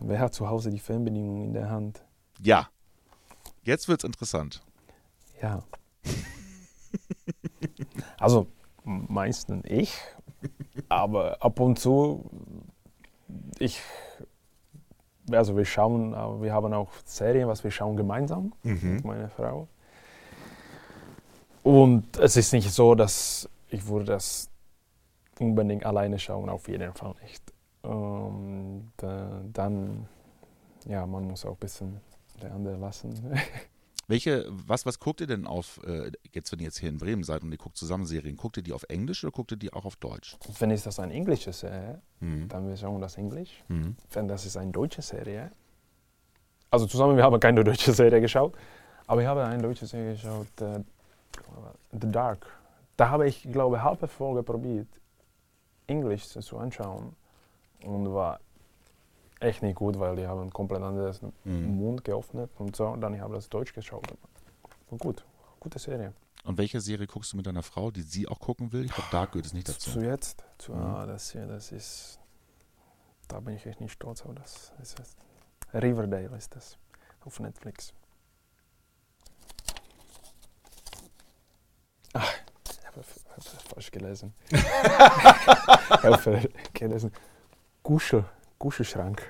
Wer 0.00 0.20
hat 0.20 0.34
zu 0.34 0.48
Hause 0.48 0.70
die 0.70 0.78
Fernbedienung 0.78 1.44
in 1.44 1.54
der 1.54 1.70
Hand? 1.70 2.04
Ja. 2.40 2.68
Jetzt 3.62 3.88
wird's 3.88 4.04
interessant. 4.04 4.62
Ja. 5.42 5.62
also 8.18 8.46
meistens 8.84 9.64
ich, 9.66 9.98
aber 10.88 11.42
ab 11.42 11.58
und 11.58 11.78
zu 11.78 12.30
ich. 13.60 13.82
Also 15.30 15.56
wir 15.56 15.64
schauen, 15.64 16.14
aber 16.14 16.40
wir 16.40 16.52
haben 16.52 16.72
auch 16.72 16.90
Serien, 17.04 17.48
was 17.48 17.64
wir 17.64 17.72
schauen 17.72 17.96
gemeinsam 17.96 18.52
mit 18.94 19.04
meiner 19.04 19.28
Frau. 19.28 19.66
Und 21.64 22.16
es 22.18 22.36
ist 22.36 22.52
nicht 22.52 22.70
so, 22.70 22.94
dass 22.94 23.48
ich 23.70 23.88
würde 23.88 24.04
das 24.04 24.48
unbedingt 25.40 25.84
alleine 25.84 26.18
schauen, 26.18 26.48
auf 26.48 26.68
jeden 26.68 26.92
Fall 26.92 27.14
nicht. 27.22 27.42
Und 27.82 28.92
äh, 29.02 29.50
dann, 29.52 30.08
ja, 30.86 31.04
man 31.06 31.26
muss 31.26 31.44
auch 31.44 31.52
ein 31.52 31.58
bisschen 31.58 32.00
der 32.40 32.52
andere 32.52 32.76
lassen. 32.76 33.38
Welche, 34.08 34.46
was, 34.48 34.86
was 34.86 35.00
guckt 35.00 35.20
ihr 35.20 35.26
denn 35.26 35.46
auf, 35.48 35.80
äh, 35.84 36.12
jetzt 36.32 36.52
wenn 36.52 36.60
ihr 36.60 36.66
jetzt 36.66 36.78
hier 36.78 36.88
in 36.88 36.98
Bremen 36.98 37.24
seid 37.24 37.42
und 37.42 37.50
ihr 37.50 37.58
guckt 37.58 37.76
zusammen 37.76 38.06
Serien, 38.06 38.36
guckt 38.36 38.56
ihr 38.56 38.62
die 38.62 38.72
auf 38.72 38.84
Englisch 38.88 39.24
oder 39.24 39.32
guckt 39.32 39.50
ihr 39.50 39.56
die 39.56 39.72
auch 39.72 39.84
auf 39.84 39.96
Deutsch? 39.96 40.36
Wenn 40.60 40.70
es 40.70 40.84
das 40.84 41.00
eine 41.00 41.12
englische 41.12 41.52
Serie, 41.52 42.00
Mhm. 42.20 42.48
dann 42.48 42.68
wir 42.68 42.76
schauen 42.76 43.00
das 43.00 43.16
Englisch. 43.18 43.64
Mhm. 43.68 43.96
Wenn 44.12 44.28
das 44.28 44.46
ist 44.46 44.56
eine 44.56 44.70
deutsche 44.70 45.02
Serie, 45.02 45.50
also 46.70 46.86
zusammen, 46.86 47.16
wir 47.16 47.24
haben 47.24 47.38
keine 47.40 47.64
deutsche 47.64 47.92
Serie 47.92 48.20
geschaut, 48.20 48.54
aber 49.08 49.22
ich 49.22 49.26
habe 49.26 49.44
eine 49.44 49.62
deutsche 49.62 49.86
Serie 49.86 50.12
geschaut, 50.12 50.60
äh, 50.60 50.80
The 51.92 52.10
Dark. 52.12 52.46
Da 52.96 53.10
habe 53.10 53.28
ich, 53.28 53.42
glaube 53.50 53.76
ich, 53.76 53.82
halbe 53.82 54.06
Folge 54.08 54.42
probiert, 54.42 54.88
Englisch 55.88 56.26
zu 56.28 56.56
anschauen 56.58 57.14
und 57.82 58.14
war 58.14 58.40
echt 59.46 59.62
nicht 59.62 59.76
gut, 59.76 59.98
weil 59.98 60.16
die 60.16 60.26
haben 60.26 60.50
komplett 60.52 60.82
anders 60.82 61.20
Mhm. 61.44 61.76
Mund 61.78 62.04
geöffnet 62.04 62.50
und 62.58 62.76
so. 62.76 62.86
Und 62.88 63.00
dann 63.00 63.14
ich 63.14 63.20
habe 63.20 63.34
das 63.34 63.48
Deutsch 63.48 63.72
geschaut. 63.72 64.06
War 64.90 64.98
gut, 64.98 65.24
gute 65.60 65.78
Serie. 65.78 66.12
Und 66.44 66.58
welche 66.58 66.80
Serie 66.80 67.06
guckst 67.06 67.32
du 67.32 67.36
mit 67.36 67.46
deiner 67.46 67.62
Frau, 67.62 67.90
die 67.90 68.02
sie 68.02 68.28
auch 68.28 68.38
gucken 68.38 68.72
will? 68.72 68.84
Ich 68.84 68.92
glaube, 68.92 69.10
Dark 69.10 69.32
gehört 69.32 69.46
es 69.46 69.52
nicht 69.52 69.68
dazu. 69.68 69.90
Zu 69.92 70.00
jetzt, 70.00 70.44
zu, 70.58 70.72
Mhm. 70.72 70.80
ah, 70.82 71.06
das 71.06 71.30
hier, 71.32 71.46
das 71.46 71.72
ist, 71.72 72.20
da 73.28 73.40
bin 73.40 73.56
ich 73.56 73.66
echt 73.66 73.80
nicht 73.80 73.92
stolz 73.92 74.22
auf 74.24 74.34
das. 74.34 74.72
das 74.78 74.94
ist, 74.94 75.16
Riverdale 75.74 76.36
ist 76.36 76.54
das 76.54 76.78
auf 77.24 77.40
Netflix. 77.40 77.92
Ach, 82.12 82.32
ich 82.70 82.86
habe 82.86 83.00
hab 83.00 83.44
falsch 83.74 83.90
gelesen. 83.90 84.32
ich 84.50 84.62
habe 84.64 86.18
falsch 86.18 86.48
gelesen. 86.72 87.12
Kuschel, 87.82 88.24
Kuschelschrank. 88.58 89.22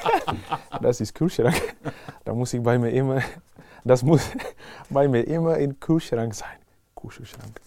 das 0.82 1.00
ist 1.00 1.14
Kühlschrank. 1.14 1.60
Da 2.24 2.34
muss 2.34 2.52
ich 2.52 2.62
bei 2.62 2.78
mir 2.78 2.90
immer, 2.90 3.22
das 3.84 4.02
muss 4.02 4.22
bei 4.90 5.08
mir 5.08 5.26
immer 5.26 5.56
in 5.58 5.78
Kühlschrank 5.80 6.34
sein. 6.34 6.58
Kuschelschrank. 6.94 7.60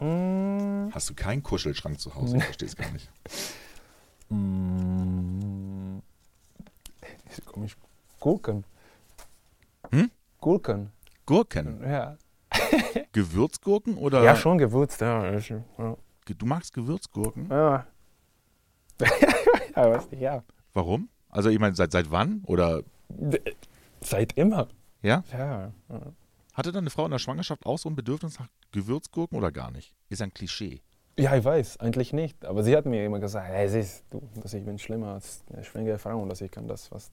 Mm. 0.00 0.90
Hast 0.92 1.10
du 1.10 1.14
keinen 1.14 1.42
Kuschelschrank 1.42 1.98
zu 1.98 2.14
Hause? 2.14 2.36
Ich 2.36 2.44
verstehe 2.44 2.68
es 2.68 2.76
gar 2.76 2.90
nicht. 2.90 3.10
Mm. 4.28 5.98
Ist 7.30 7.46
komisch. 7.46 7.76
Gurken. 8.20 8.64
Hm? 9.90 10.10
Gurken. 10.40 10.92
Gurken. 11.26 11.80
Ja. 11.82 12.16
Gewürzgurken 13.12 13.96
oder? 13.96 14.22
ja, 14.22 14.36
schon 14.36 14.58
gewürzt. 14.58 15.00
Ja. 15.00 15.38
Du 16.26 16.46
magst 16.46 16.72
Gewürzgurken? 16.72 17.48
ja. 17.50 17.86
ja, 19.76 19.90
weiß 19.90 20.10
nicht, 20.10 20.20
ja. 20.20 20.42
Warum? 20.72 21.08
Also 21.28 21.50
ich 21.50 21.58
meine, 21.58 21.74
seit, 21.74 21.92
seit 21.92 22.10
wann? 22.10 22.42
Oder 22.46 22.82
Seit 24.00 24.32
immer. 24.34 24.68
ja? 25.02 25.24
Ja. 25.32 25.72
ja. 25.88 26.00
Hatte 26.52 26.70
deine 26.70 26.90
Frau 26.90 27.04
in 27.04 27.10
der 27.10 27.18
Schwangerschaft 27.18 27.66
auch 27.66 27.78
so 27.78 27.88
ein 27.88 27.96
Bedürfnis 27.96 28.38
nach 28.38 28.48
Gewürzgurken 28.70 29.36
oder 29.36 29.50
gar 29.50 29.70
nicht? 29.70 29.92
Ist 30.08 30.22
ein 30.22 30.32
Klischee. 30.32 30.80
Ja, 31.18 31.36
ich 31.36 31.44
weiß, 31.44 31.78
eigentlich 31.80 32.12
nicht. 32.12 32.44
Aber 32.44 32.62
sie 32.62 32.76
hat 32.76 32.86
mir 32.86 33.04
immer 33.04 33.20
gesagt, 33.20 33.48
hey, 33.48 33.68
siehst 33.68 34.04
du, 34.10 34.22
dass 34.40 34.54
ich 34.54 34.64
bin 34.64 34.78
schlimmer 34.78 35.14
als 35.14 35.42
eine 35.52 35.64
schwangere 35.64 35.98
Frau 35.98 36.20
und 36.20 36.28
dass 36.28 36.40
ich 36.40 36.50
kann 36.50 36.66
das 36.68 36.88
fast 36.88 37.12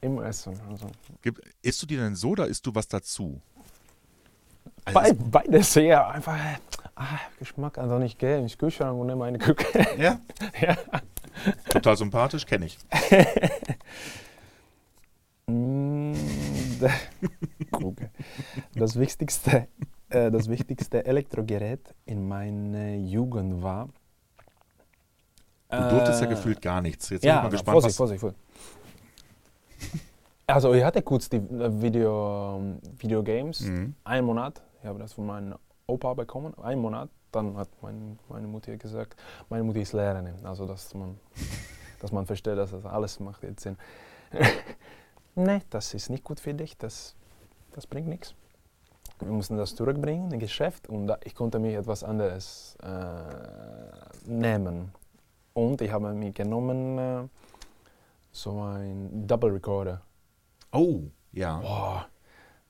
immer 0.00 0.24
essen. 0.26 0.58
Also, 0.68 0.86
Gib, 1.22 1.40
isst 1.62 1.82
du 1.82 1.86
dir 1.86 2.00
denn 2.00 2.16
so 2.16 2.30
oder 2.30 2.46
isst 2.46 2.66
du 2.66 2.74
was 2.74 2.88
dazu? 2.88 3.40
Also 4.84 4.98
Bei, 4.98 5.12
beides, 5.12 5.74
ja, 5.76 6.08
einfach 6.08 6.36
ah, 6.96 7.20
Geschmack, 7.38 7.78
also 7.78 7.98
nicht 7.98 8.18
gehe 8.18 8.38
ins 8.38 8.58
Kühlschrank 8.58 8.98
und 8.98 9.06
nehme 9.06 9.24
eine 9.24 9.38
Küche. 9.38 9.86
Ja? 9.96 10.18
ja. 10.60 10.76
Total 11.68 11.96
sympathisch, 11.96 12.44
kenne 12.46 12.66
ich. 12.66 12.78
Kruge. 17.70 18.10
Das 18.74 18.98
wichtigste, 18.98 19.68
äh, 20.08 20.30
das 20.30 20.48
wichtigste 20.48 21.04
Elektrogerät 21.04 21.94
in 22.04 22.26
meiner 22.26 22.94
Jugend 22.94 23.62
war. 23.62 23.88
Du 25.70 25.88
durftest 25.88 26.20
ja 26.20 26.26
äh, 26.26 26.30
gefühlt 26.30 26.60
gar 26.60 26.82
nichts. 26.82 27.08
Jetzt 27.08 27.22
bin 27.22 27.28
ja, 27.28 27.36
ich 27.38 27.42
mal 27.44 27.48
gespannt, 27.48 27.74
Vorsicht, 27.80 27.92
was, 27.92 27.96
Vorsicht, 27.96 28.20
Vorsicht. 28.20 28.40
Also 30.52 30.74
ich 30.74 30.84
hatte 30.84 31.00
kurz 31.02 31.30
die 31.30 31.38
äh, 31.38 31.82
Video, 31.82 32.60
Videogames, 32.98 33.60
Mhm. 33.62 33.94
einen 34.04 34.26
Monat. 34.26 34.62
Ich 34.80 34.86
habe 34.86 34.98
das 34.98 35.14
von 35.14 35.26
meinem 35.26 35.54
Opa 35.86 36.12
bekommen, 36.14 36.52
einen 36.58 36.80
Monat. 36.80 37.08
Dann 37.30 37.56
hat 37.56 37.68
mein, 37.80 38.18
meine 38.28 38.46
Mutter 38.46 38.76
gesagt, 38.76 39.16
meine 39.48 39.64
Mutter 39.64 39.80
ist 39.80 39.94
Lehrerin, 39.94 40.34
also 40.44 40.66
dass 40.66 40.92
man, 40.94 41.18
dass 42.00 42.12
man 42.12 42.26
versteht, 42.26 42.58
dass 42.58 42.72
das 42.72 42.84
alles 42.84 43.18
macht 43.18 43.42
jetzt 43.44 43.62
Sinn. 43.62 43.78
nee, 45.34 45.62
das 45.70 45.94
ist 45.94 46.10
nicht 46.10 46.22
gut 46.24 46.38
für 46.38 46.52
dich, 46.52 46.76
das, 46.76 47.16
das 47.72 47.86
bringt 47.86 48.08
nichts. 48.08 48.34
Wir 49.20 49.32
mussten 49.32 49.56
das 49.56 49.74
zurückbringen 49.74 50.30
im 50.32 50.38
Geschäft 50.38 50.86
und 50.88 51.06
da, 51.06 51.16
ich 51.24 51.34
konnte 51.34 51.58
mir 51.58 51.78
etwas 51.78 52.04
anderes 52.04 52.76
äh, 52.82 54.30
nehmen. 54.30 54.92
Und 55.54 55.80
ich 55.80 55.90
habe 55.90 56.12
mir 56.12 56.32
genommen 56.32 56.98
äh, 56.98 57.28
so 58.32 58.60
ein 58.60 59.26
Double 59.26 59.50
Recorder. 59.52 60.02
Oh, 60.72 61.02
ja. 61.32 61.58
Boah, 61.58 62.06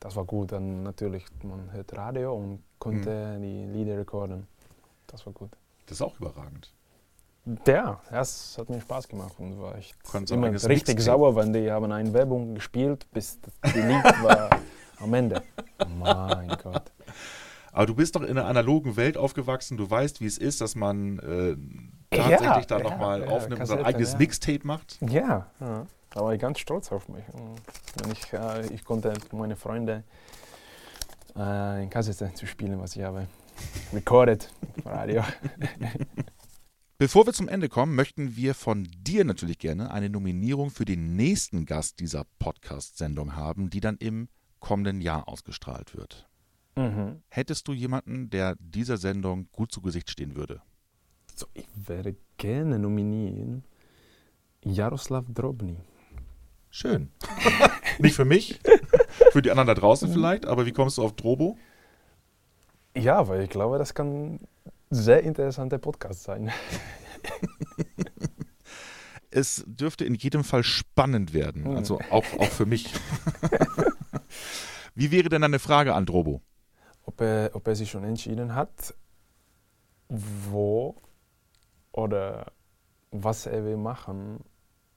das 0.00 0.16
war 0.16 0.24
gut. 0.24 0.52
Dann 0.52 0.82
natürlich, 0.82 1.24
man 1.42 1.72
hört 1.72 1.96
Radio 1.96 2.34
und 2.34 2.62
konnte 2.78 3.38
die 3.40 3.66
Lieder 3.66 3.98
recorden. 3.98 4.46
Das 5.06 5.24
war 5.26 5.32
gut. 5.32 5.50
Das 5.86 5.98
ist 5.98 6.02
auch 6.02 6.18
überragend. 6.18 6.72
Ja, 7.66 8.00
das 8.10 8.56
hat 8.56 8.70
mir 8.70 8.80
Spaß 8.80 9.08
gemacht 9.08 9.34
und 9.38 9.60
war 9.60 9.74
ein 9.74 10.24
immer 10.30 10.52
richtig 10.52 10.68
Mixtape. 10.68 11.00
sauer, 11.02 11.34
wenn 11.34 11.52
die 11.52 11.70
haben 11.70 11.90
eine 11.90 12.12
Werbung 12.12 12.54
gespielt, 12.54 13.06
bis 13.12 13.40
das 13.40 13.74
Lied 13.74 14.04
war 14.22 14.50
am 15.00 15.12
Ende. 15.12 15.42
Mein 15.98 16.56
Gott. 16.62 16.92
Aber 17.72 17.86
du 17.86 17.94
bist 17.94 18.14
doch 18.14 18.22
in 18.22 18.30
einer 18.30 18.46
analogen 18.46 18.96
Welt 18.96 19.16
aufgewachsen. 19.16 19.76
Du 19.76 19.90
weißt, 19.90 20.20
wie 20.20 20.26
es 20.26 20.38
ist, 20.38 20.60
dass 20.60 20.76
man 20.76 21.18
äh, 21.18 22.16
Ja, 22.16 22.28
tatsächlich 22.28 22.66
da 22.66 22.78
ja, 22.78 22.84
nochmal 22.84 23.22
ja, 23.22 23.28
aufnimmt 23.28 23.60
und 23.60 23.66
sein 23.66 23.84
eigenes 23.84 24.12
ja. 24.12 24.18
Mixtape 24.18 24.64
macht. 24.64 24.98
Ja, 25.00 25.46
ja. 25.58 25.86
Da 26.14 26.20
war 26.20 26.34
ich 26.34 26.40
ganz 26.40 26.58
stolz 26.58 26.92
auf 26.92 27.08
mich. 27.08 27.24
Und 27.34 28.12
ich, 28.12 28.32
äh, 28.32 28.66
ich 28.74 28.84
konnte 28.84 29.14
meine 29.32 29.56
Freunde 29.56 30.04
äh, 31.36 31.82
in 31.82 31.90
Kassette 31.90 32.32
zu 32.34 32.46
spielen, 32.46 32.80
was 32.80 32.96
ich 32.96 33.02
habe 33.02 33.26
recorded 33.92 34.52
Radio. 34.84 35.22
Bevor 36.98 37.26
wir 37.26 37.32
zum 37.32 37.48
Ende 37.48 37.68
kommen, 37.68 37.96
möchten 37.96 38.36
wir 38.36 38.54
von 38.54 38.86
dir 38.96 39.24
natürlich 39.24 39.58
gerne 39.58 39.90
eine 39.90 40.08
Nominierung 40.08 40.70
für 40.70 40.84
den 40.84 41.16
nächsten 41.16 41.66
Gast 41.66 41.98
dieser 41.98 42.24
Podcast-Sendung 42.38 43.34
haben, 43.34 43.70
die 43.70 43.80
dann 43.80 43.96
im 43.96 44.28
kommenden 44.60 45.00
Jahr 45.00 45.28
ausgestrahlt 45.28 45.96
wird. 45.96 46.28
Mhm. 46.76 47.22
Hättest 47.28 47.66
du 47.66 47.72
jemanden, 47.72 48.30
der 48.30 48.56
dieser 48.60 48.98
Sendung 48.98 49.48
gut 49.50 49.72
zu 49.72 49.80
Gesicht 49.80 50.10
stehen 50.10 50.36
würde? 50.36 50.62
So, 51.34 51.46
ich 51.54 51.66
werde 51.74 52.14
gerne 52.36 52.78
nominieren 52.78 53.64
Jaroslav 54.64 55.24
Drobny. 55.28 55.76
Schön. 56.74 57.10
Nicht 57.98 58.16
für 58.16 58.24
mich, 58.24 58.58
für 59.30 59.42
die 59.42 59.50
anderen 59.50 59.66
da 59.68 59.74
draußen 59.74 60.10
vielleicht, 60.10 60.46
aber 60.46 60.64
wie 60.64 60.72
kommst 60.72 60.96
du 60.96 61.02
auf 61.02 61.12
Drobo? 61.14 61.58
Ja, 62.96 63.28
weil 63.28 63.42
ich 63.42 63.50
glaube, 63.50 63.76
das 63.76 63.92
kann 63.94 64.34
ein 64.36 64.48
sehr 64.90 65.22
interessanter 65.22 65.78
Podcast 65.78 66.24
sein. 66.24 66.50
Es 69.34 69.64
dürfte 69.66 70.04
in 70.04 70.14
jedem 70.14 70.44
Fall 70.44 70.62
spannend 70.62 71.32
werden, 71.32 71.64
Hm. 71.64 71.76
also 71.78 71.98
auch, 72.10 72.24
auch 72.38 72.50
für 72.50 72.66
mich. 72.66 72.92
Wie 74.94 75.10
wäre 75.10 75.30
denn 75.30 75.40
deine 75.40 75.58
Frage 75.58 75.94
an 75.94 76.04
Drobo? 76.04 76.42
Ob 77.06 77.18
er, 77.22 77.50
ob 77.54 77.66
er 77.66 77.74
sich 77.74 77.90
schon 77.90 78.04
entschieden 78.04 78.54
hat, 78.54 78.92
wo 80.10 80.96
oder 81.92 82.52
was 83.10 83.46
er 83.46 83.64
will 83.64 83.78
machen 83.78 84.40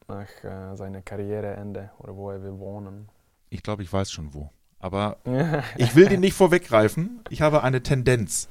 nach 0.07 0.43
äh, 0.43 0.75
seiner 0.75 1.01
Karriereende 1.01 1.91
oder 1.99 2.15
wo 2.15 2.29
er 2.29 2.41
will 2.43 2.59
wohnen. 2.59 3.09
Ich 3.49 3.63
glaube, 3.63 3.83
ich 3.83 3.91
weiß 3.91 4.11
schon 4.11 4.33
wo. 4.33 4.49
Aber 4.79 5.17
ich 5.77 5.95
will 5.95 6.07
den 6.07 6.19
nicht 6.19 6.33
vorweggreifen. 6.33 7.21
Ich 7.29 7.41
habe 7.41 7.63
eine 7.63 7.81
Tendenz. 7.81 8.49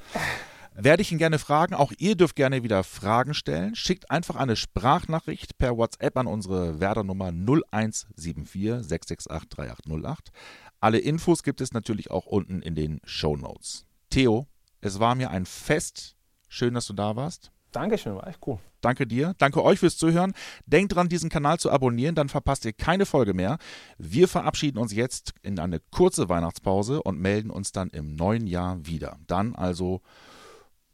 Werde 0.75 1.03
ich 1.03 1.13
ihn 1.13 1.19
gerne 1.19 1.39
fragen. 1.39 1.75
Auch 1.75 1.93
ihr 1.99 2.17
dürft 2.17 2.35
gerne 2.35 2.65
wieder 2.65 2.83
Fragen 2.83 3.35
stellen. 3.35 3.77
Schickt 3.77 4.11
einfach 4.11 4.35
eine 4.37 4.57
Sprachnachricht 4.57 5.57
per 5.59 5.77
WhatsApp 5.77 6.17
an 6.17 6.27
unsere 6.27 6.81
Werder-Nummer 6.81 7.29
0174 7.29 8.83
668 8.83 9.49
3808. 9.51 10.33
Alle 10.81 10.99
Infos 10.99 11.45
gibt 11.45 11.61
es 11.61 11.73
natürlich 11.73 12.11
auch 12.11 12.27
unten 12.27 12.61
in 12.61 12.75
den 12.75 13.01
Show 13.05 13.37
Notes. 13.37 13.87
Theo, 14.11 14.49
es 14.81 14.99
war 14.99 15.15
mir 15.15 15.31
ein 15.31 15.47
Fest. 15.47 16.17
Schön, 16.49 16.75
dass 16.75 16.87
du 16.87 16.93
da 16.93 17.17
warst. 17.17 17.53
Dankeschön, 17.75 18.15
war 18.15 18.27
echt 18.29 18.39
cool. 18.47 18.59
Danke 18.81 19.07
dir. 19.07 19.35
Danke 19.39 19.65
euch 19.65 19.81
fürs 19.81 19.97
Zuhören. 19.97 20.33
Denkt 20.67 20.95
dran, 20.95 21.09
diesen 21.09 21.31
Kanal 21.31 21.59
zu 21.59 21.71
abonnieren, 21.71 22.15
dann 22.15 22.29
verpasst 22.29 22.65
ihr 22.65 22.73
keine 22.73 23.07
Folge 23.07 23.35
mehr. 23.35 23.59
Wir 23.99 24.29
verabschieden 24.29 24.79
uns 24.79 24.93
jetzt 24.93 25.33
in 25.43 25.59
eine 25.59 25.81
kurze 25.91 26.29
Weihnachtspause 26.29 27.03
und 27.03 27.19
melden 27.19 27.51
uns 27.51 27.73
dann 27.73 27.91
im 27.91 28.15
neuen 28.15 28.47
Jahr 28.47 28.79
wieder. 28.87 29.19
Dann 29.27 29.57
also, 29.57 30.03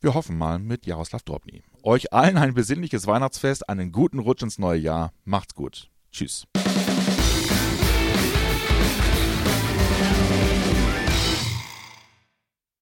wir 0.00 0.14
hoffen 0.14 0.38
mal 0.38 0.58
mit 0.58 0.86
Jaroslav 0.86 1.22
Drobny. 1.22 1.62
Euch 1.82 2.12
allen 2.12 2.38
ein 2.38 2.54
besinnliches 2.54 3.06
Weihnachtsfest, 3.06 3.68
einen 3.68 3.92
guten 3.92 4.18
Rutsch 4.18 4.42
ins 4.42 4.58
neue 4.58 4.78
Jahr. 4.78 5.12
Macht's 5.24 5.54
gut. 5.54 5.90
Tschüss. 6.12 6.46